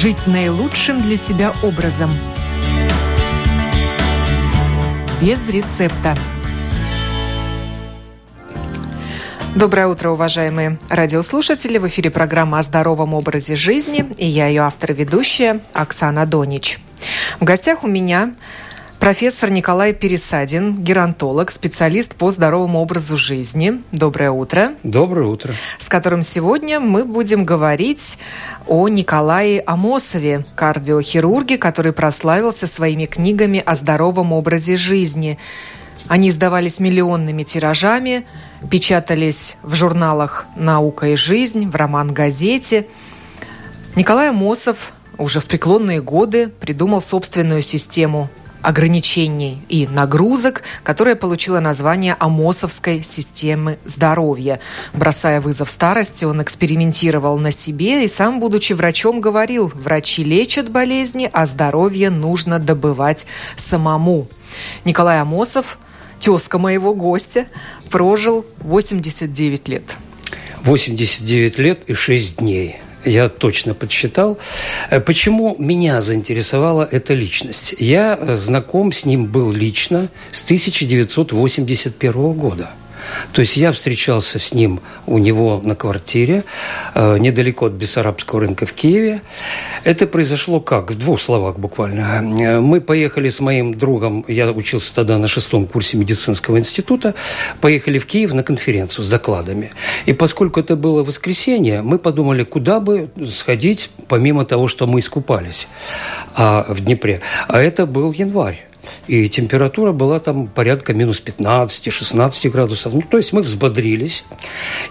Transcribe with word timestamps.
жить 0.00 0.26
наилучшим 0.26 1.02
для 1.02 1.18
себя 1.18 1.52
образом. 1.62 2.10
Без 5.20 5.46
рецепта. 5.46 6.16
Доброе 9.54 9.88
утро, 9.88 10.08
уважаемые 10.08 10.78
радиослушатели. 10.88 11.76
В 11.76 11.86
эфире 11.88 12.10
программа 12.10 12.60
о 12.60 12.62
здоровом 12.62 13.12
образе 13.12 13.56
жизни. 13.56 14.06
И 14.16 14.24
я 14.24 14.46
ее 14.46 14.62
автор-ведущая 14.62 15.60
Оксана 15.74 16.24
Донич. 16.24 16.78
В 17.38 17.44
гостях 17.44 17.84
у 17.84 17.86
меня 17.86 18.32
профессор 19.00 19.50
Николай 19.50 19.94
Пересадин, 19.94 20.76
геронтолог, 20.76 21.50
специалист 21.50 22.14
по 22.14 22.30
здоровому 22.30 22.80
образу 22.80 23.16
жизни. 23.16 23.82
Доброе 23.92 24.30
утро. 24.30 24.74
Доброе 24.82 25.26
утро. 25.26 25.54
С 25.78 25.88
которым 25.88 26.22
сегодня 26.22 26.78
мы 26.78 27.04
будем 27.04 27.44
говорить 27.46 28.18
о 28.68 28.88
Николае 28.88 29.62
Амосове, 29.62 30.44
кардиохирурге, 30.54 31.56
который 31.56 31.92
прославился 31.92 32.66
своими 32.66 33.06
книгами 33.06 33.62
о 33.64 33.74
здоровом 33.74 34.32
образе 34.32 34.76
жизни. 34.76 35.38
Они 36.06 36.28
издавались 36.28 36.78
миллионными 36.78 37.42
тиражами, 37.42 38.26
печатались 38.70 39.56
в 39.62 39.74
журналах 39.74 40.46
«Наука 40.56 41.08
и 41.08 41.16
жизнь», 41.16 41.68
в 41.70 41.74
роман-газете. 41.74 42.86
Николай 43.96 44.28
Амосов 44.28 44.92
уже 45.16 45.40
в 45.40 45.46
преклонные 45.46 46.02
годы 46.02 46.48
придумал 46.48 47.00
собственную 47.00 47.62
систему 47.62 48.28
ограничений 48.62 49.62
и 49.68 49.86
нагрузок, 49.86 50.62
которая 50.82 51.14
получила 51.14 51.60
название 51.60 52.16
Амосовской 52.18 53.02
системы 53.02 53.78
здоровья. 53.84 54.60
Бросая 54.92 55.40
вызов 55.40 55.70
старости, 55.70 56.24
он 56.24 56.42
экспериментировал 56.42 57.38
на 57.38 57.50
себе 57.50 58.04
и 58.04 58.08
сам, 58.08 58.40
будучи 58.40 58.72
врачом, 58.72 59.20
говорил, 59.20 59.72
врачи 59.74 60.24
лечат 60.24 60.68
болезни, 60.68 61.30
а 61.32 61.46
здоровье 61.46 62.10
нужно 62.10 62.58
добывать 62.58 63.26
самому. 63.56 64.28
Николай 64.84 65.20
Амосов, 65.20 65.78
тезка 66.18 66.58
моего 66.58 66.94
гостя, 66.94 67.46
прожил 67.90 68.44
89 68.58 69.68
лет. 69.68 69.96
89 70.62 71.58
лет 71.58 71.84
и 71.86 71.94
6 71.94 72.36
дней– 72.36 72.80
я 73.04 73.28
точно 73.28 73.74
подсчитал. 73.74 74.38
Э, 74.90 75.00
почему 75.00 75.56
меня 75.58 76.00
заинтересовала 76.00 76.88
эта 76.90 77.14
личность? 77.14 77.74
Я 77.78 78.18
э, 78.20 78.36
знаком 78.36 78.92
с 78.92 79.04
ним 79.04 79.26
был 79.26 79.52
лично 79.52 80.08
с 80.32 80.44
1981 80.44 82.32
года. 82.32 82.70
То 83.32 83.40
есть 83.40 83.56
я 83.56 83.72
встречался 83.72 84.38
с 84.38 84.52
ним 84.54 84.80
у 85.06 85.18
него 85.18 85.60
на 85.62 85.74
квартире, 85.74 86.44
э, 86.94 87.18
недалеко 87.18 87.66
от 87.66 87.72
Бессарабского 87.72 88.40
рынка 88.40 88.66
в 88.66 88.72
Киеве. 88.72 89.22
Это 89.84 90.06
произошло 90.06 90.60
как? 90.60 90.90
В 90.90 90.98
двух 90.98 91.20
словах 91.20 91.58
буквально. 91.58 92.22
Э, 92.40 92.60
мы 92.60 92.80
поехали 92.80 93.28
с 93.28 93.40
моим 93.40 93.76
другом, 93.78 94.24
я 94.28 94.50
учился 94.50 94.94
тогда 94.94 95.18
на 95.18 95.28
шестом 95.28 95.66
курсе 95.66 95.96
медицинского 95.96 96.58
института, 96.58 97.14
поехали 97.60 97.98
в 97.98 98.06
Киев 98.06 98.32
на 98.32 98.42
конференцию 98.42 99.04
с 99.04 99.08
докладами. 99.08 99.72
И 100.06 100.12
поскольку 100.12 100.60
это 100.60 100.76
было 100.76 101.02
воскресенье, 101.02 101.82
мы 101.82 101.98
подумали, 101.98 102.42
куда 102.44 102.80
бы 102.80 103.10
сходить, 103.30 103.90
помимо 104.08 104.44
того, 104.44 104.68
что 104.68 104.86
мы 104.86 105.00
искупались 105.00 105.68
а, 106.34 106.66
в 106.68 106.80
Днепре. 106.80 107.20
А 107.48 107.60
это 107.60 107.86
был 107.86 108.12
январь. 108.12 108.69
И 109.06 109.28
температура 109.28 109.92
была 109.92 110.20
там 110.20 110.46
порядка 110.46 110.94
минус 110.94 111.22
15-16 111.24 112.50
градусов. 112.50 112.94
Ну, 112.94 113.02
то 113.02 113.16
есть 113.16 113.32
мы 113.32 113.42
взбодрились. 113.42 114.24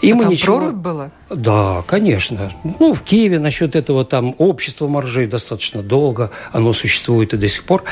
И 0.02 0.12
а 0.12 0.16
мы 0.16 0.24
там 0.24 0.32
ничего... 0.32 0.58
прорубь 0.58 0.76
была? 0.76 1.12
Да, 1.30 1.84
конечно. 1.88 2.52
Ну, 2.80 2.94
в 2.94 3.02
Киеве 3.02 3.40
насчет 3.40 3.76
этого 3.76 4.06
там 4.06 4.36
общество 4.38 4.88
моржей 4.88 5.28
достаточно 5.28 5.82
долго. 5.82 6.32
Оно 6.52 6.74
существует 6.74 7.34
и 7.34 7.38
до 7.38 7.48
сих 7.48 7.64
пор. 7.64 7.84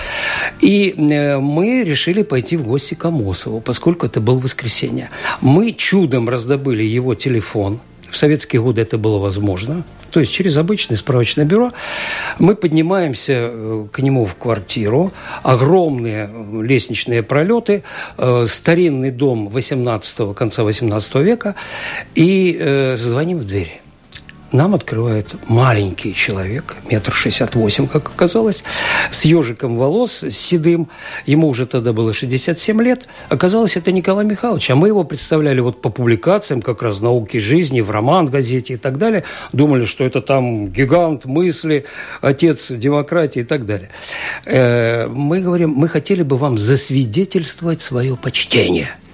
И 0.59 0.96
э, 0.97 1.38
мы 1.38 1.84
решили 1.84 2.24
пойти 2.24 2.57
в 2.57 2.63
гости 2.63 2.94
к 2.94 3.06
Амосову, 3.06 3.62
поскольку 3.62 4.06
это 4.06 4.22
было 4.22 4.40
воскресенье. 4.40 5.09
Мы 5.41 5.72
чудом 5.72 6.30
раздобыли 6.30 6.84
его 6.84 7.16
телефон– 7.16 7.80
в 8.09 8.18
советские 8.18 8.62
годы 8.62 8.81
это 8.81 8.97
было 8.97 9.18
возможно. 9.18 9.84
То 10.12 10.19
есть 10.19 10.31
через 10.31 10.57
обычное 10.57 10.97
справочное 10.97 11.45
бюро 11.45 11.72
мы 12.40 12.56
поднимаемся 12.56 13.34
э, 13.51 13.85
к 13.91 14.00
нему 14.00 14.25
в 14.25 14.35
квартиру. 14.35 15.12
Огромные 15.44 16.29
лестничные 16.62 17.23
пролеты, 17.23 17.84
э, 18.18 18.45
старинный 18.47 19.12
дом 19.12 19.50
18 19.50 20.35
конца 20.35 20.63
18 20.63 21.16
века. 21.16 21.56
И 22.16 22.57
э, 22.59 22.95
звоним 22.97 23.40
в 23.40 23.45
дверь 23.45 23.81
нам 24.52 24.75
открывает 24.75 25.35
маленький 25.47 26.13
человек, 26.13 26.78
метр 26.90 27.13
шестьдесят 27.13 27.56
восемь, 27.56 27.88
как 27.88 28.09
оказалось, 28.09 28.63
с 29.12 29.25
ежиком 29.25 29.75
волос, 29.75 30.24
с 30.24 30.38
седым. 30.38 30.90
Ему 31.25 31.47
уже 31.47 31.66
тогда 31.66 31.94
было 31.94 32.13
67 32.13 32.81
лет. 32.81 33.07
Оказалось, 33.30 33.75
это 33.78 33.91
Николай 33.91 34.25
Михайлович. 34.25 34.69
А 34.72 34.75
мы 34.75 34.88
его 34.88 35.03
представляли 35.03 35.59
вот 35.59 35.81
по 35.81 35.90
публикациям 35.90 36.62
как 36.62 36.81
раз 36.81 37.02
«Науки 37.02 37.38
жизни», 37.38 37.81
в 37.81 37.91
роман-газете 37.91 38.75
и 38.75 38.78
так 38.78 38.97
далее. 38.97 39.24
Думали, 39.52 39.86
что 39.86 40.03
это 40.03 40.22
там 40.22 40.68
гигант 40.68 41.25
мысли, 41.25 41.86
отец 42.22 42.72
демократии 42.72 43.41
и 43.41 43.46
так 43.46 43.66
далее. 43.66 43.90
Э, 44.46 45.07
мы 45.07 45.41
говорим, 45.41 45.72
мы 45.72 45.88
хотели 45.88 46.24
бы 46.24 46.38
вам 46.38 46.57
засвидетельствовать 46.57 47.81
свое 47.81 48.16
почтение– 48.16 48.90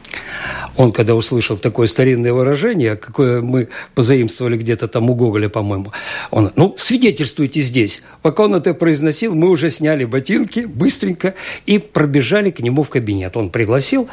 он, 0.75 0.91
когда 0.91 1.15
услышал 1.15 1.57
такое 1.57 1.87
старинное 1.87 2.33
выражение, 2.33 2.95
какое 2.95 3.41
мы 3.41 3.69
позаимствовали 3.95 4.57
где-то 4.57 4.87
там 4.87 5.09
у 5.09 5.15
Гоголя, 5.15 5.49
по-моему, 5.49 5.91
он, 6.31 6.51
ну, 6.55 6.75
свидетельствуйте 6.77 7.61
здесь. 7.61 8.01
Пока 8.21 8.43
он 8.43 8.55
это 8.55 8.73
произносил, 8.73 9.35
мы 9.35 9.49
уже 9.49 9.69
сняли 9.69 10.05
ботинки 10.05 10.61
быстренько 10.61 11.35
и 11.65 11.77
пробежали 11.77 12.51
к 12.51 12.59
нему 12.59 12.83
в 12.83 12.89
кабинет. 12.89 13.37
Он 13.37 13.49
пригласил, 13.49 14.07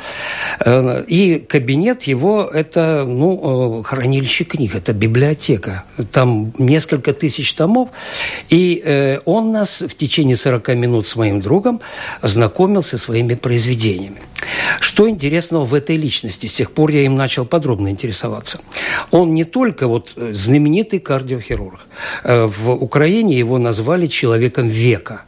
э, 0.60 1.04
и 1.06 1.38
кабинет 1.38 2.02
его– 2.02 2.50
это, 2.52 3.04
ну, 3.06 3.80
э, 3.80 3.82
хранилище 3.82 4.44
книг, 4.44 4.74
это 4.74 4.92
библиотека. 4.92 5.84
Там 6.12 6.52
несколько 6.58 7.12
тысяч 7.12 7.54
томов, 7.54 7.88
и 8.48 8.82
э, 8.84 9.20
он 9.24 9.50
нас 9.52 9.80
в 9.80 9.94
течение 9.94 10.36
40 10.36 10.68
минут 10.74 11.06
с 11.06 11.16
моим 11.16 11.40
другом 11.40 11.80
знакомил 12.22 12.82
со 12.82 12.98
своими 12.98 13.34
произведениями. 13.34 14.20
Что 14.80 15.08
интересного 15.08 15.64
в 15.64 15.74
этой 15.74 15.96
личности? 15.96 16.46
С 16.50 16.54
тех 16.54 16.72
пор 16.72 16.90
я 16.90 17.04
им 17.04 17.16
начал 17.16 17.44
подробно 17.44 17.90
интересоваться. 17.90 18.58
Он 19.12 19.34
не 19.34 19.44
только 19.44 19.86
вот 19.86 20.12
э, 20.16 20.32
знаменитый 20.32 20.98
кардиохирург. 20.98 21.78
Э, 22.24 22.46
в 22.46 22.72
Украине 22.72 23.38
его 23.38 23.58
назвали 23.58 24.08
человеком 24.08 24.66
века. 24.66 25.22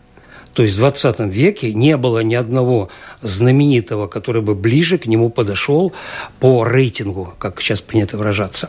То 0.52 0.64
есть 0.64 0.74
в 0.74 0.78
20 0.78 1.20
веке 1.20 1.72
не 1.72 1.96
было 1.96 2.24
ни 2.24 2.34
одного 2.34 2.88
знаменитого, 3.22 4.08
который 4.08 4.42
бы 4.42 4.56
ближе 4.56 4.98
к 4.98 5.06
нему 5.06 5.30
подошел 5.30 5.92
по 6.40 6.64
рейтингу, 6.64 7.34
как 7.38 7.60
сейчас 7.60 7.80
принято 7.80 8.18
выражаться. 8.18 8.68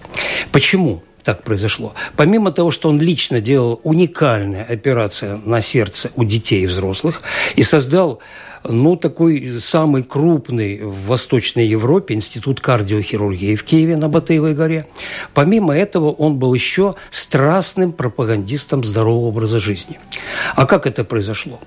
Почему? 0.51 1.01
так 1.23 1.43
произошло. 1.43 1.93
Помимо 2.17 2.51
того, 2.51 2.69
что 2.69 2.89
он 2.89 2.99
лично 2.99 3.39
делал 3.39 3.79
уникальные 3.83 4.63
операции 4.63 5.39
на 5.45 5.61
сердце 5.61 6.11
у 6.17 6.25
детей 6.25 6.63
и 6.63 6.67
взрослых 6.67 7.21
и 7.55 7.63
создал 7.63 8.19
ну, 8.67 8.95
такой 8.95 9.59
самый 9.59 10.03
крупный 10.03 10.79
в 10.81 11.07
Восточной 11.07 11.67
Европе 11.67 12.13
институт 12.13 12.61
кардиохирургии 12.61 13.55
в 13.55 13.63
Киеве 13.63 13.97
на 13.97 14.09
Батыевой 14.09 14.53
горе. 14.53 14.87
Помимо 15.33 15.75
этого, 15.75 16.11
он 16.11 16.37
был 16.37 16.53
еще 16.53 16.95
страстным 17.09 17.91
пропагандистом 17.91 18.83
здорового 18.83 19.27
образа 19.27 19.59
жизни. 19.59 19.99
А 20.55 20.65
как 20.65 20.87
это 20.87 21.03
произошло? 21.03 21.59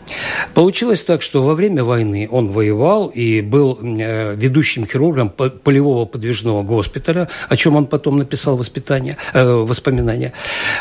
Получилось 0.54 1.04
так, 1.04 1.22
что 1.22 1.42
во 1.42 1.54
время 1.54 1.84
войны 1.84 2.28
он 2.30 2.50
воевал 2.50 3.08
и 3.08 3.40
был 3.40 3.78
э, 3.82 4.34
ведущим 4.34 4.86
хирургом 4.86 5.30
полевого 5.30 6.04
подвижного 6.06 6.62
госпиталя, 6.62 7.28
о 7.48 7.56
чем 7.56 7.76
он 7.76 7.86
потом 7.86 8.18
написал 8.18 8.56
воспитание, 8.56 9.16
э, 9.32 9.44
воспоминания. 9.44 10.32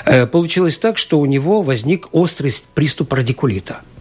Э, 0.06 0.28
получилось 0.28 0.80
так, 0.80 0.98
что 0.98 1.20
у 1.20 1.26
него 1.26 1.62
возник 1.62 2.08
острый 2.12 2.54
приступ 2.74 3.14
радикулита– 3.14 3.82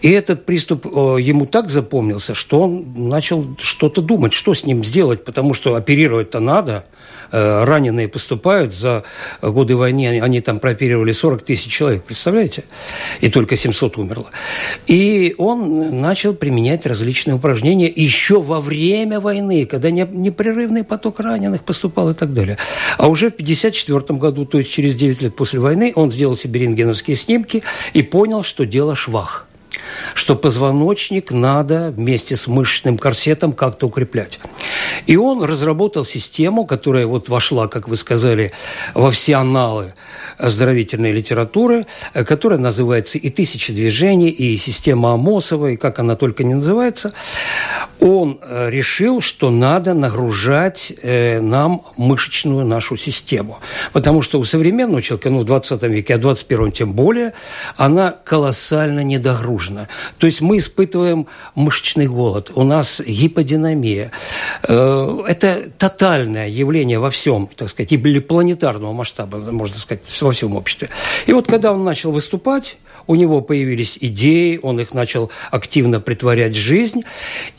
и 0.00 0.10
этот 0.10 0.46
приступ 0.46 0.86
э, 0.86 1.20
ему 1.20 1.46
так 1.46 1.68
запомнился, 1.68 2.34
что 2.34 2.60
он 2.60 3.08
начал 3.08 3.56
что-то 3.58 4.00
думать, 4.00 4.32
что 4.32 4.54
с 4.54 4.64
ним 4.64 4.84
сделать, 4.84 5.24
потому 5.24 5.54
что 5.54 5.74
оперировать-то 5.74 6.40
надо. 6.40 6.84
Э, 7.32 7.64
раненые 7.64 8.08
поступают, 8.08 8.74
за 8.74 9.04
годы 9.40 9.76
войны 9.76 10.20
они 10.20 10.40
там 10.40 10.58
прооперировали 10.58 11.12
40 11.12 11.42
тысяч 11.42 11.70
человек, 11.70 12.02
представляете? 12.04 12.64
И 13.20 13.28
только 13.28 13.56
700 13.56 13.98
умерло. 13.98 14.30
И 14.86 15.34
он 15.38 16.00
начал 16.00 16.34
применять 16.34 16.86
различные 16.86 17.36
упражнения 17.36 17.88
еще 17.88 18.40
во 18.40 18.60
время 18.60 19.20
войны, 19.20 19.64
когда 19.64 19.90
непрерывный 19.90 20.82
поток 20.82 21.20
раненых 21.20 21.62
поступал 21.62 22.10
и 22.10 22.14
так 22.14 22.34
далее. 22.34 22.58
А 22.98 23.08
уже 23.08 23.30
в 23.30 23.34
1954 23.34 24.18
году, 24.18 24.44
то 24.44 24.58
есть 24.58 24.70
через 24.70 24.96
9 24.96 25.22
лет 25.22 25.36
после 25.36 25.60
войны, 25.60 25.92
он 25.94 26.10
сделал 26.10 26.36
себе 26.36 26.60
рентгеновские 26.60 27.16
снимки 27.16 27.62
и 27.92 28.02
понял, 28.02 28.42
что 28.42 28.66
дело 28.66 28.96
швах. 28.96 29.46
Что 30.14 30.36
позвоночник 30.36 31.30
надо 31.30 31.90
вместе 31.90 32.36
с 32.36 32.46
мышечным 32.46 32.98
корсетом 32.98 33.52
как-то 33.52 33.86
укреплять. 33.86 34.38
И 35.06 35.16
он 35.16 35.42
разработал 35.44 36.04
систему, 36.04 36.66
которая 36.66 37.06
вот 37.06 37.28
вошла, 37.28 37.68
как 37.68 37.88
вы 37.88 37.96
сказали, 37.96 38.52
во 38.94 39.10
все 39.10 39.36
аналы 39.36 39.94
оздоровительной 40.38 41.12
литературы, 41.12 41.86
которая 42.12 42.58
называется 42.58 43.18
и 43.18 43.30
«Тысячи 43.30 43.72
движений», 43.72 44.30
и 44.30 44.56
«Система 44.56 45.14
Амосова», 45.14 45.68
и 45.68 45.76
как 45.76 45.98
она 45.98 46.16
только 46.16 46.44
не 46.44 46.54
называется. 46.54 47.12
Он 48.00 48.40
э, 48.42 48.70
решил, 48.70 49.20
что 49.20 49.50
надо 49.50 49.92
нагружать 49.94 50.92
э, 51.02 51.40
нам 51.40 51.82
мышечную 51.96 52.64
нашу 52.64 52.96
систему. 52.96 53.58
Потому 53.92 54.22
что 54.22 54.40
у 54.40 54.44
современного 54.44 55.02
человека, 55.02 55.30
ну, 55.30 55.40
в 55.40 55.44
20 55.44 55.82
веке, 55.82 56.14
а 56.14 56.16
в 56.16 56.20
21 56.20 56.72
тем 56.72 56.92
более, 56.92 57.34
она 57.76 58.14
колоссально 58.24 59.00
недогружена. 59.00 59.88
То 60.18 60.26
есть 60.26 60.40
мы 60.40 60.58
испытываем 60.58 61.26
мышечный 61.54 62.06
голод, 62.06 62.50
у 62.54 62.64
нас 62.64 63.00
гиподинамия. 63.00 64.10
Э, 64.62 65.22
это 65.26 65.70
тотальное 65.78 66.48
явление 66.48 66.98
во 66.98 67.10
всем, 67.10 67.48
так 67.56 67.68
сказать, 67.68 67.92
или 67.92 68.18
планетарного 68.18 68.92
масштаба, 68.92 69.38
можно 69.38 69.78
сказать, 69.78 70.02
во 70.20 70.32
всем 70.32 70.56
обществе. 70.56 70.88
И 71.26 71.32
вот 71.32 71.46
когда 71.46 71.72
он 71.72 71.84
начал 71.84 72.12
выступать, 72.12 72.78
у 73.06 73.14
него 73.14 73.40
появились 73.40 73.98
идеи, 74.00 74.60
он 74.62 74.78
их 74.80 74.94
начал 74.94 75.30
активно 75.50 76.00
притворять 76.00 76.54
в 76.54 76.58
жизнь 76.58 77.02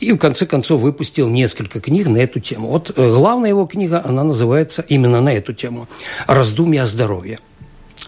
и 0.00 0.12
в 0.12 0.18
конце 0.18 0.46
концов 0.46 0.80
выпустил 0.80 1.28
несколько 1.28 1.80
книг 1.80 2.08
на 2.08 2.18
эту 2.18 2.40
тему. 2.40 2.68
Вот 2.68 2.92
э, 2.96 3.10
главная 3.12 3.50
его 3.50 3.66
книга, 3.66 4.02
она 4.04 4.24
называется 4.24 4.84
именно 4.88 5.20
на 5.20 5.34
эту 5.34 5.52
тему 5.52 5.88
«Раздумья 6.26 6.84
о 6.84 6.86
здоровье». 6.86 7.38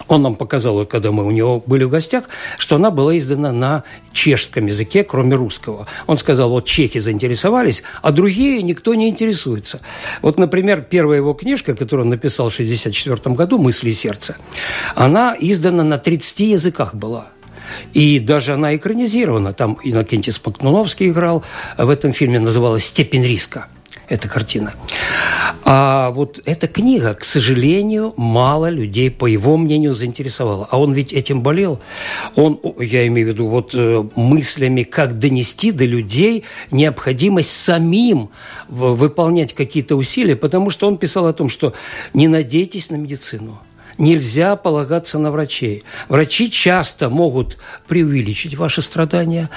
Он 0.08 0.22
нам 0.22 0.36
показал, 0.36 0.84
когда 0.84 1.10
мы 1.12 1.24
у 1.24 1.30
него 1.30 1.62
были 1.64 1.84
в 1.84 1.90
гостях, 1.90 2.24
что 2.58 2.76
она 2.76 2.90
была 2.90 3.16
издана 3.16 3.52
на 3.52 3.84
чешском 4.12 4.66
языке, 4.66 5.04
кроме 5.04 5.34
русского. 5.34 5.86
Он 6.06 6.18
сказал, 6.18 6.50
вот 6.50 6.66
чехи 6.66 6.98
заинтересовались, 6.98 7.82
а 8.02 8.12
другие 8.12 8.62
никто 8.62 8.94
не 8.94 9.08
интересуется. 9.08 9.80
Вот, 10.22 10.38
например, 10.38 10.82
первая 10.82 11.18
его 11.18 11.32
книжка, 11.32 11.74
которую 11.74 12.04
он 12.04 12.10
написал 12.10 12.50
в 12.50 12.54
1964 12.54 13.34
году 13.34 13.58
«Мысли 13.58 13.90
и 13.90 13.94
сердце», 13.94 14.36
она 14.94 15.36
издана 15.38 15.82
на 15.82 15.98
30 15.98 16.40
языках 16.40 16.94
была. 16.94 17.28
И 17.92 18.18
даже 18.20 18.54
она 18.54 18.76
экранизирована. 18.76 19.52
Там 19.52 19.78
Иннокентий 19.82 20.32
Смоктуновский 20.32 21.08
играл. 21.08 21.42
В 21.78 21.88
этом 21.88 22.12
фильме 22.12 22.38
называлась 22.38 22.84
«Степень 22.84 23.24
риска» 23.24 23.68
эта 24.08 24.28
картина. 24.28 24.74
А 25.64 26.10
вот 26.10 26.40
эта 26.44 26.66
книга, 26.66 27.14
к 27.14 27.24
сожалению, 27.24 28.12
мало 28.16 28.68
людей, 28.68 29.10
по 29.10 29.26
его 29.26 29.56
мнению, 29.56 29.94
заинтересовала. 29.94 30.68
А 30.70 30.78
он 30.78 30.92
ведь 30.92 31.12
этим 31.12 31.42
болел. 31.42 31.80
Он, 32.34 32.60
я 32.78 33.06
имею 33.06 33.28
в 33.28 33.30
виду, 33.30 33.48
вот 33.48 33.70
э, 33.74 34.04
мыслями, 34.14 34.82
как 34.82 35.18
донести 35.18 35.72
до 35.72 35.84
людей 35.84 36.44
необходимость 36.70 37.50
самим 37.50 38.30
выполнять 38.68 39.54
какие-то 39.54 39.96
усилия, 39.96 40.36
потому 40.36 40.70
что 40.70 40.86
он 40.86 40.98
писал 40.98 41.26
о 41.26 41.32
том, 41.32 41.48
что 41.48 41.74
не 42.12 42.28
надейтесь 42.28 42.90
на 42.90 42.96
медицину– 42.96 43.58
нельзя 43.98 44.56
полагаться 44.56 45.18
на 45.18 45.30
врачей. 45.30 45.84
Врачи 46.08 46.50
часто 46.50 47.08
могут 47.08 47.58
преувеличить 47.88 48.56
ваши 48.56 48.82
страдания, 48.82 49.50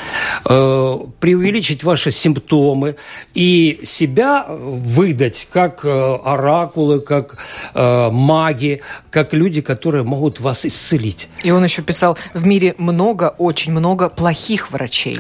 э, 0.46 0.98
преувеличить 1.20 1.84
ваши 1.84 2.12
симптомы 2.12 2.96
и 3.34 3.82
себя 3.86 4.46
выдать 4.48 5.48
как 5.52 5.86
э, 5.86 5.90
оракулы, 6.24 7.00
как 7.00 7.38
э, 7.74 8.10
маги, 8.12 8.82
как 9.10 9.34
люди, 9.34 9.62
которые 9.62 10.04
могут 10.04 10.40
вас 10.40 10.66
исцелить. 10.66 11.30
И 11.44 11.52
он 11.52 11.64
еще 11.64 11.82
писал, 11.82 12.18
в 12.34 12.46
мире 12.46 12.76
много, 12.78 13.34
очень 13.38 13.72
много 13.72 14.10
плохих 14.10 14.72
врачей. 14.72 15.20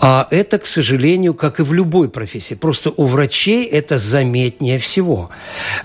А 0.00 0.26
это, 0.30 0.58
к 0.58 0.66
сожалению, 0.66 1.34
как 1.34 1.60
и 1.60 1.62
в 1.62 1.72
любой 1.72 2.08
профессии. 2.08 2.54
Просто 2.54 2.90
у 2.96 3.04
врачей 3.04 3.64
это 3.64 3.98
заметнее 3.98 4.78
всего. 4.78 5.30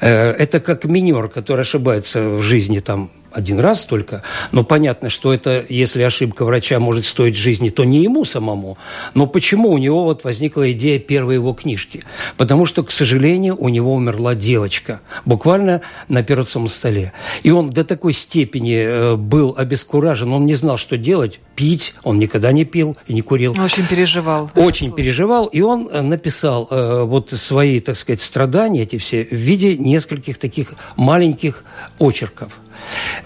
Э, 0.02 0.32
это 0.32 0.60
как 0.60 0.86
минер, 0.86 1.28
который 1.28 1.62
ошибается 1.62 2.22
в 2.22 2.42
жизни 2.42 2.63
жизни 2.64 2.80
там 2.80 3.10
один 3.34 3.60
раз 3.60 3.84
только, 3.84 4.24
но 4.52 4.64
понятно, 4.64 5.10
что 5.10 5.34
это, 5.34 5.66
если 5.68 6.04
ошибка 6.04 6.46
врача 6.46 6.80
может 6.80 7.06
стоить 7.06 7.36
жизни, 7.36 7.70
то 7.70 7.84
не 7.84 8.04
ему 8.04 8.26
самому. 8.26 8.78
Но 9.14 9.28
почему 9.28 9.70
у 9.72 9.78
него 9.78 10.04
вот 10.04 10.24
возникла 10.24 10.72
идея 10.72 11.00
первой 11.00 11.36
его 11.36 11.54
книжки? 11.54 12.04
Потому 12.38 12.66
что, 12.66 12.84
к 12.84 12.92
сожалению, 12.92 13.56
у 13.60 13.70
него 13.70 13.94
умерла 13.94 14.36
девочка, 14.36 15.02
буквально 15.26 15.82
на 16.08 16.20
операционном 16.20 16.70
столе. 16.70 17.14
И 17.44 17.52
он 17.52 17.70
до 17.70 17.84
такой 17.84 18.14
степени 18.14 18.76
э, 18.76 19.16
был 19.16 19.56
обескуражен, 19.58 20.32
он 20.32 20.46
не 20.46 20.56
знал, 20.56 20.78
что 20.78 20.98
делать, 20.98 21.40
пить, 21.56 21.96
он 22.04 22.20
никогда 22.20 22.52
не 22.52 22.66
пил 22.66 22.96
и 23.08 23.14
не 23.14 23.22
курил. 23.22 23.56
Очень 23.60 23.88
переживал. 23.88 24.52
Очень 24.56 24.92
переживал, 24.92 25.48
и 25.48 25.62
он 25.62 25.90
э, 25.92 26.02
написал 26.02 26.68
э, 26.70 27.04
вот 27.04 27.32
свои, 27.32 27.80
так 27.80 27.98
сказать, 27.98 28.22
страдания 28.22 28.84
эти 28.84 28.98
все 28.98 29.24
в 29.24 29.36
виде 29.36 29.78
нескольких 29.78 30.38
таких 30.38 30.74
маленьких 30.96 31.64
очерков. 32.00 32.52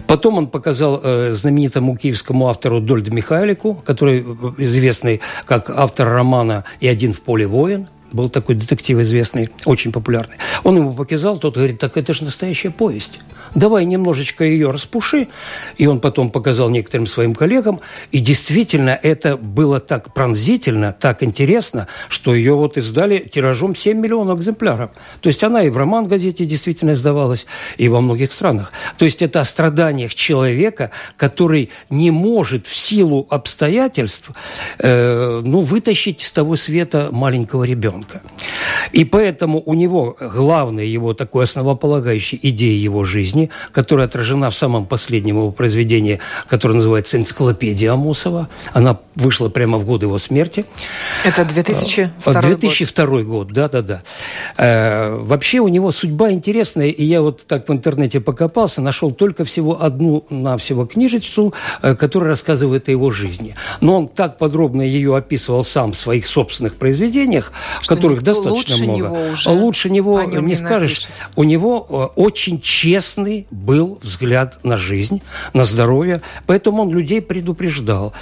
Потом 0.08 0.38
он 0.38 0.48
показал 0.48 1.02
э, 1.04 1.32
знаменитому 1.32 1.98
киевскому 1.98 2.48
автору 2.48 2.80
Дольду 2.80 3.12
Михайлику, 3.12 3.76
который 3.86 4.26
известный 4.58 5.22
как 5.46 5.70
автор 5.70 6.08
романа 6.08 6.64
«И 6.80 6.88
один 6.88 7.14
в 7.14 7.22
поле 7.22 7.48
воин», 7.48 7.88
был 8.12 8.30
такой 8.30 8.56
детектив 8.56 9.00
известный, 9.00 9.50
очень 9.65 9.92
популярный. 9.92 10.38
Он 10.63 10.77
ему 10.77 10.94
показал, 10.94 11.38
тот 11.38 11.56
говорит, 11.56 11.80
так 11.80 11.98
это 11.98 12.13
же 12.13 12.24
настоящая 12.24 12.71
повесть 12.71 13.19
давай 13.57 13.86
немножечко 13.86 14.44
ее 14.44 14.71
распуши. 14.71 15.27
И 15.77 15.88
он 15.88 16.00
потом 16.00 16.30
показал 16.30 16.69
некоторым 16.69 17.07
своим 17.07 17.33
коллегам. 17.33 17.80
И 18.12 18.19
действительно, 18.19 18.98
это 19.01 19.38
было 19.38 19.80
так 19.80 20.13
пронзительно, 20.13 20.94
так 20.94 21.24
интересно, 21.24 21.88
что 22.09 22.33
ее 22.36 22.54
вот 22.56 22.77
издали 22.77 23.19
тиражом 23.19 23.75
7 23.75 23.98
миллионов 23.98 24.39
экземпляров. 24.39 24.92
То 25.21 25.27
есть 25.27 25.44
она 25.44 25.63
и 25.63 25.69
в 25.69 25.77
роман-газете 25.77 26.45
действительно 26.45 26.92
издавалась, 26.92 27.45
и 27.77 27.89
во 27.89 28.01
многих 28.01 28.31
странах. 28.31 28.71
То 28.98 29.06
есть 29.06 29.21
это 29.21 29.39
о 29.39 29.45
страданиях 29.45 30.13
человека, 30.13 30.92
который 31.18 31.71
не 31.89 32.12
может 32.12 32.68
в 32.68 32.75
силу 32.75 33.27
обстоятельств 33.30 34.31
э, 34.80 35.42
ну, 35.44 35.62
вытащить 35.62 36.21
из 36.21 36.31
того 36.31 36.56
света 36.56 37.09
маленького 37.12 37.63
ребенка. 37.63 37.97
И 38.92 39.06
поэтому 39.06 39.62
у 39.66 39.74
него 39.74 40.16
главная 40.20 40.86
его 40.86 41.14
такой 41.14 41.44
основополагающей 41.44 42.40
идея 42.42 42.78
его 42.78 43.04
жизни 43.04 43.50
которая 43.72 44.08
отражена 44.08 44.50
в 44.50 44.56
самом 44.56 44.86
последнем 44.86 45.38
его 45.38 45.52
произведении, 45.52 46.20
которое 46.48 46.76
называется 46.76 47.18
«Энциклопедия 47.18 47.94
Амосова». 47.94 48.50
Она 48.74 49.00
вышла 49.16 49.50
прямо 49.50 49.78
в 49.78 49.86
год 49.86 50.04
его 50.04 50.18
смерти. 50.18 50.66
Это 51.24 51.46
2002 51.46 52.42
2002 52.42 53.06
год. 53.06 53.26
год, 53.26 53.54
да-да-да. 53.54 54.04
Э, 54.58 55.16
вообще 55.16 55.60
у 55.60 55.68
него 55.68 55.92
судьба 55.92 56.32
интересная, 56.32 56.88
и 56.88 57.04
я 57.04 57.22
вот 57.22 57.46
так 57.46 57.70
в 57.70 57.72
интернете 57.72 58.19
покопался, 58.19 58.81
нашел 58.81 59.12
только 59.12 59.45
всего 59.45 59.81
одну 59.81 60.26
навсего 60.30 60.86
книжечку, 60.86 61.54
э, 61.81 61.95
которая 61.95 62.30
рассказывает 62.30 62.88
о 62.88 62.92
его 62.92 63.12
жизни. 63.12 63.56
Но 63.81 63.98
он 63.98 64.07
так 64.07 64.38
подробно 64.38 64.81
ее 64.81 65.16
описывал 65.16 65.64
сам 65.64 65.92
в 65.92 66.00
своих 66.00 66.28
собственных 66.28 66.76
произведениях, 66.76 67.52
которых 67.88 68.22
достаточно 68.22 68.52
лучше 68.76 68.84
много. 68.84 68.98
Него 68.98 69.32
уже 69.32 69.50
лучше 69.50 69.90
него 69.90 70.24
не, 70.24 70.38
не 70.38 70.56
скажешь. 70.56 71.08
Напишет. 71.08 71.30
У 71.36 71.44
него 71.44 71.88
э, 71.90 72.20
очень 72.20 72.62
честный 72.62 73.48
был 73.52 74.00
взгляд 74.02 74.60
на 74.64 74.78
жизнь, 74.78 75.22
на 75.54 75.66
здоровье. 75.66 76.22
Поэтому 76.46 76.84
он 76.84 76.92
людей 76.92 77.22
предупреждал. 77.22 78.14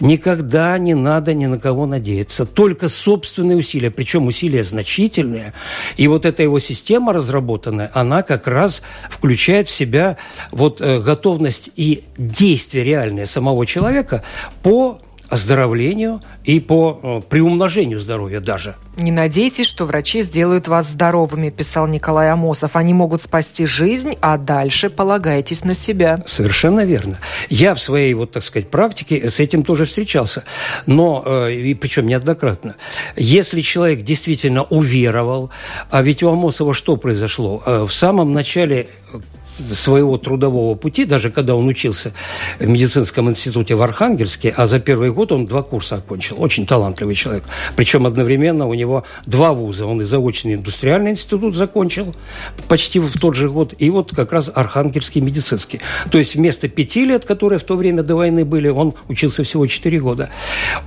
Никогда 0.00 0.76
не 0.78 0.94
надо 0.94 1.34
ни 1.34 1.46
на 1.46 1.58
кого 1.58 1.86
надеяться. 1.86 2.46
Только 2.46 2.88
собственные 2.88 3.58
усилия, 3.58 3.90
причем 3.90 4.26
усилия 4.26 4.62
значительные. 4.62 5.52
И 5.96 6.08
вот 6.08 6.26
эта 6.26 6.42
его 6.42 6.58
система 6.58 7.12
разработанная, 7.12 7.90
она 7.94 8.22
как 8.22 8.46
раз 8.46 8.82
включает 9.10 9.68
в 9.68 9.72
себя 9.72 10.16
вот 10.50 10.80
э, 10.80 11.00
готовность 11.00 11.70
и 11.76 12.04
действие 12.16 12.84
реальное 12.84 13.26
самого 13.26 13.66
человека 13.66 14.22
по 14.62 15.00
оздоровлению 15.32 16.20
и 16.44 16.60
по 16.60 17.00
э, 17.02 17.20
приумножению 17.26 17.98
здоровья 17.98 18.38
даже. 18.38 18.74
Не 18.98 19.10
надейтесь, 19.10 19.66
что 19.66 19.86
врачи 19.86 20.20
сделают 20.20 20.68
вас 20.68 20.88
здоровыми, 20.88 21.48
писал 21.48 21.86
Николай 21.86 22.30
Амосов. 22.30 22.76
Они 22.76 22.92
могут 22.92 23.22
спасти 23.22 23.64
жизнь, 23.64 24.14
а 24.20 24.36
дальше 24.36 24.90
полагайтесь 24.90 25.64
на 25.64 25.74
себя. 25.74 26.22
Совершенно 26.26 26.84
верно. 26.84 27.18
Я 27.48 27.74
в 27.74 27.80
своей, 27.80 28.12
вот 28.12 28.32
так 28.32 28.42
сказать, 28.42 28.68
практике 28.68 29.30
с 29.30 29.40
этим 29.40 29.62
тоже 29.62 29.86
встречался. 29.86 30.44
Но, 30.84 31.22
э, 31.24 31.52
и 31.54 31.74
причем 31.74 32.06
неоднократно. 32.08 32.74
Если 33.16 33.62
человек 33.62 34.02
действительно 34.02 34.64
уверовал, 34.64 35.50
а 35.90 36.02
ведь 36.02 36.22
у 36.22 36.28
Амосова 36.28 36.74
что 36.74 36.98
произошло? 36.98 37.62
Э, 37.64 37.86
в 37.88 37.92
самом 37.94 38.32
начале 38.32 38.88
своего 39.70 40.18
трудового 40.18 40.74
пути, 40.74 41.04
даже 41.04 41.30
когда 41.30 41.54
он 41.54 41.66
учился 41.68 42.12
в 42.58 42.66
медицинском 42.66 43.30
институте 43.30 43.74
в 43.74 43.82
Архангельске, 43.82 44.52
а 44.56 44.66
за 44.66 44.80
первый 44.80 45.12
год 45.12 45.32
он 45.32 45.46
два 45.46 45.62
курса 45.62 45.96
окончил. 45.96 46.42
Очень 46.42 46.66
талантливый 46.66 47.14
человек. 47.14 47.44
Причем 47.76 48.06
одновременно 48.06 48.66
у 48.66 48.74
него 48.74 49.04
два 49.26 49.52
вуза. 49.52 49.86
Он 49.86 50.00
и 50.00 50.04
заочный 50.04 50.54
индустриальный 50.54 51.10
институт 51.12 51.56
закончил 51.56 52.14
почти 52.68 52.98
в 52.98 53.12
тот 53.18 53.34
же 53.34 53.50
год, 53.50 53.74
и 53.78 53.90
вот 53.90 54.14
как 54.14 54.32
раз 54.32 54.50
Архангельский 54.54 55.20
медицинский. 55.20 55.80
То 56.10 56.18
есть 56.18 56.34
вместо 56.34 56.68
пяти 56.68 57.04
лет, 57.04 57.24
которые 57.24 57.58
в 57.58 57.64
то 57.64 57.76
время 57.76 58.02
до 58.02 58.16
войны 58.16 58.44
были, 58.44 58.68
он 58.68 58.94
учился 59.08 59.44
всего 59.44 59.66
четыре 59.66 60.00
года. 60.00 60.30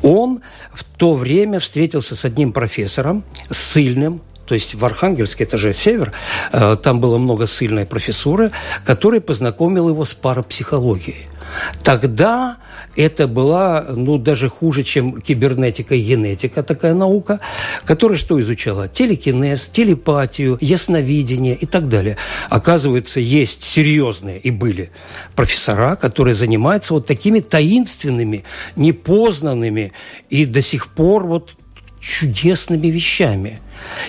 Он 0.01 0.41
в 0.73 0.83
то 0.83 1.13
время 1.13 1.59
встретился 1.59 2.15
с 2.15 2.25
одним 2.25 2.51
профессором, 2.51 3.23
сильным, 3.51 4.21
то 4.45 4.53
есть 4.53 4.75
в 4.75 4.85
Архангельске, 4.85 5.43
это 5.43 5.57
же 5.57 5.73
север, 5.73 6.11
э, 6.51 6.77
там 6.81 6.99
было 6.99 7.17
много 7.17 7.47
сильной 7.47 7.85
профессуры, 7.85 8.51
который 8.85 9.21
познакомил 9.21 9.89
его 9.89 10.05
с 10.05 10.13
парапсихологией. 10.13 11.27
Тогда 11.83 12.57
это 12.95 13.27
была, 13.27 13.85
ну, 13.89 14.17
даже 14.17 14.49
хуже, 14.49 14.83
чем 14.83 15.21
кибернетика 15.21 15.95
генетика, 15.95 16.63
такая 16.63 16.93
наука, 16.93 17.39
которая 17.85 18.17
что 18.17 18.39
изучала? 18.41 18.87
Телекинез, 18.87 19.67
телепатию, 19.67 20.57
ясновидение 20.61 21.55
и 21.55 21.65
так 21.65 21.87
далее. 21.89 22.17
Оказывается, 22.49 23.19
есть 23.19 23.63
серьезные 23.63 24.39
и 24.39 24.51
были 24.51 24.91
профессора, 25.35 25.95
которые 25.95 26.35
занимаются 26.35 26.93
вот 26.93 27.05
такими 27.05 27.39
таинственными, 27.39 28.43
непознанными 28.75 29.93
и 30.29 30.45
до 30.45 30.61
сих 30.61 30.87
пор 30.87 31.25
вот 31.25 31.51
чудесными 31.99 32.87
вещами. 32.87 33.59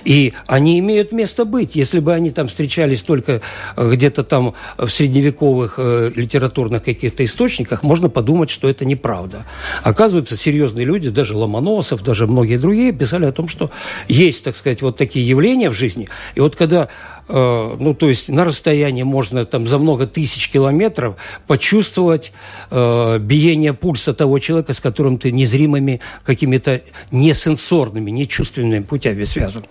И 0.05 0.33
они 0.47 0.79
имеют 0.79 1.13
место 1.13 1.45
быть. 1.45 1.77
Если 1.77 2.01
бы 2.01 2.15
они 2.15 2.31
там 2.31 2.49
встречались 2.49 3.03
только 3.03 3.41
э, 3.77 3.91
где-то 3.93 4.25
там 4.25 4.55
в 4.79 4.89
средневековых 4.89 5.75
э, 5.79 6.11
литературных 6.15 6.83
каких-то 6.83 7.25
источниках, 7.25 7.83
можно 7.83 8.09
подумать, 8.09 8.51
что 8.51 8.69
это 8.69 8.85
неправда. 8.85 9.45
Оказывается, 9.83 10.37
серьезные 10.37 10.85
люди, 10.85 11.11
даже 11.11 11.37
Ломоносов, 11.37 12.03
даже 12.03 12.27
многие 12.27 12.59
другие, 12.59 12.93
писали 12.93 13.27
о 13.27 13.33
том, 13.33 13.49
что 13.49 13.71
есть, 14.09 14.45
так 14.45 14.57
сказать, 14.57 14.83
вот 14.83 14.97
такие 14.97 15.27
явления 15.27 15.71
в 15.71 15.75
жизни. 15.75 16.09
И 16.35 16.41
вот 16.41 16.57
когда 16.57 16.89
ну, 17.29 17.95
то 17.95 18.09
есть 18.09 18.29
на 18.29 18.45
расстоянии 18.45 19.03
можно 19.03 19.45
там 19.45 19.67
за 19.67 19.79
много 19.79 20.07
тысяч 20.07 20.49
километров 20.51 21.17
почувствовать 21.47 22.33
э, 22.71 23.19
биение 23.19 23.73
пульса 23.73 24.15
того 24.15 24.39
человека, 24.39 24.73
с 24.73 24.81
которым 24.81 25.19
ты 25.19 25.33
незримыми 25.33 26.01
какими-то 26.25 26.83
несенсорными, 27.11 28.11
нечувственными 28.11 28.83
путями 28.83 29.25
связан. 29.25 29.65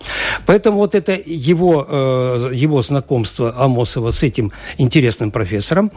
Поэтому 0.44 0.78
вот 0.78 0.94
это 0.94 1.12
его, 1.24 1.86
э, 1.88 2.50
его 2.54 2.82
знакомство 2.82 3.54
Амосова 3.56 4.10
с 4.10 4.22
этим 4.22 4.50
интересным 4.78 5.30
профессором, 5.30 5.92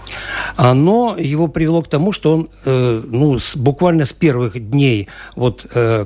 оно 0.55 1.15
его 1.17 1.47
привело 1.47 1.81
к 1.81 1.87
тому, 1.87 2.11
что 2.11 2.33
он 2.33 2.49
э, 2.65 3.01
ну, 3.05 3.39
с, 3.39 3.55
буквально 3.55 4.05
с 4.05 4.13
первых 4.13 4.69
дней 4.69 5.07
вот, 5.35 5.65
э, 5.73 6.05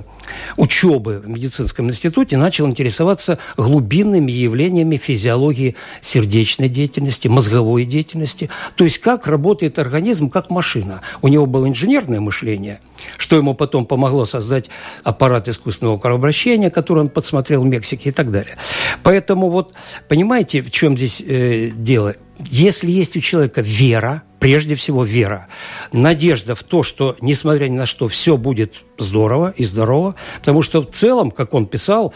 учебы 0.58 1.20
в 1.20 1.27
медицинском 1.27 1.89
институте 1.89 2.38
начал 2.38 2.68
интересоваться 2.68 3.39
глубинными 3.58 4.32
явлениями 4.32 4.98
физиологии 4.98 5.75
сердечной 6.01 6.70
деятельности, 6.70 7.27
мозговой 7.27 7.86
деятельности. 7.86 8.50
То 8.75 8.84
есть 8.84 9.00
как 9.00 9.27
работает 9.27 9.80
организм 9.80 10.30
как 10.30 10.50
машина. 10.50 11.01
У 11.22 11.27
него 11.27 11.46
было 11.46 11.68
инженерное 11.68 12.20
мышление, 12.20 12.80
что 13.18 13.36
ему 13.36 13.53
потом 13.53 13.86
помогло 13.86 14.25
создать 14.25 14.70
аппарат 15.03 15.48
искусственного 15.48 15.98
кровообращения, 15.98 16.70
который 16.70 17.00
он 17.00 17.10
подсмотрел 17.10 17.63
в 17.63 17.65
Мексике 17.65 18.10
и 18.10 18.12
так 18.12 18.32
далее. 18.32 18.58
Поэтому 19.03 19.50
вот 19.50 19.74
понимаете, 20.08 20.62
в 20.62 20.72
чем 20.72 20.98
здесь 20.98 21.22
э, 21.25 21.72
дело? 21.75 22.15
Если 22.39 22.89
есть 22.92 23.15
у 23.15 23.20
человека 23.20 23.62
вера, 23.62 24.24
прежде 24.44 24.76
всего 24.76 25.06
вера, 25.06 25.48
надежда 25.94 26.54
в 26.54 26.64
то, 26.64 26.84
что, 26.84 27.16
несмотря 27.22 27.68
ни 27.70 27.78
на 27.78 27.86
что, 27.86 28.10
все 28.10 28.36
будет 28.36 28.82
здорово 28.98 29.54
и 29.56 29.64
здорово, 29.64 30.16
потому 30.40 30.62
что 30.62 30.82
в 30.82 30.92
целом, 30.92 31.32
как 31.32 31.54
он 31.54 31.66
писал, 31.66 32.14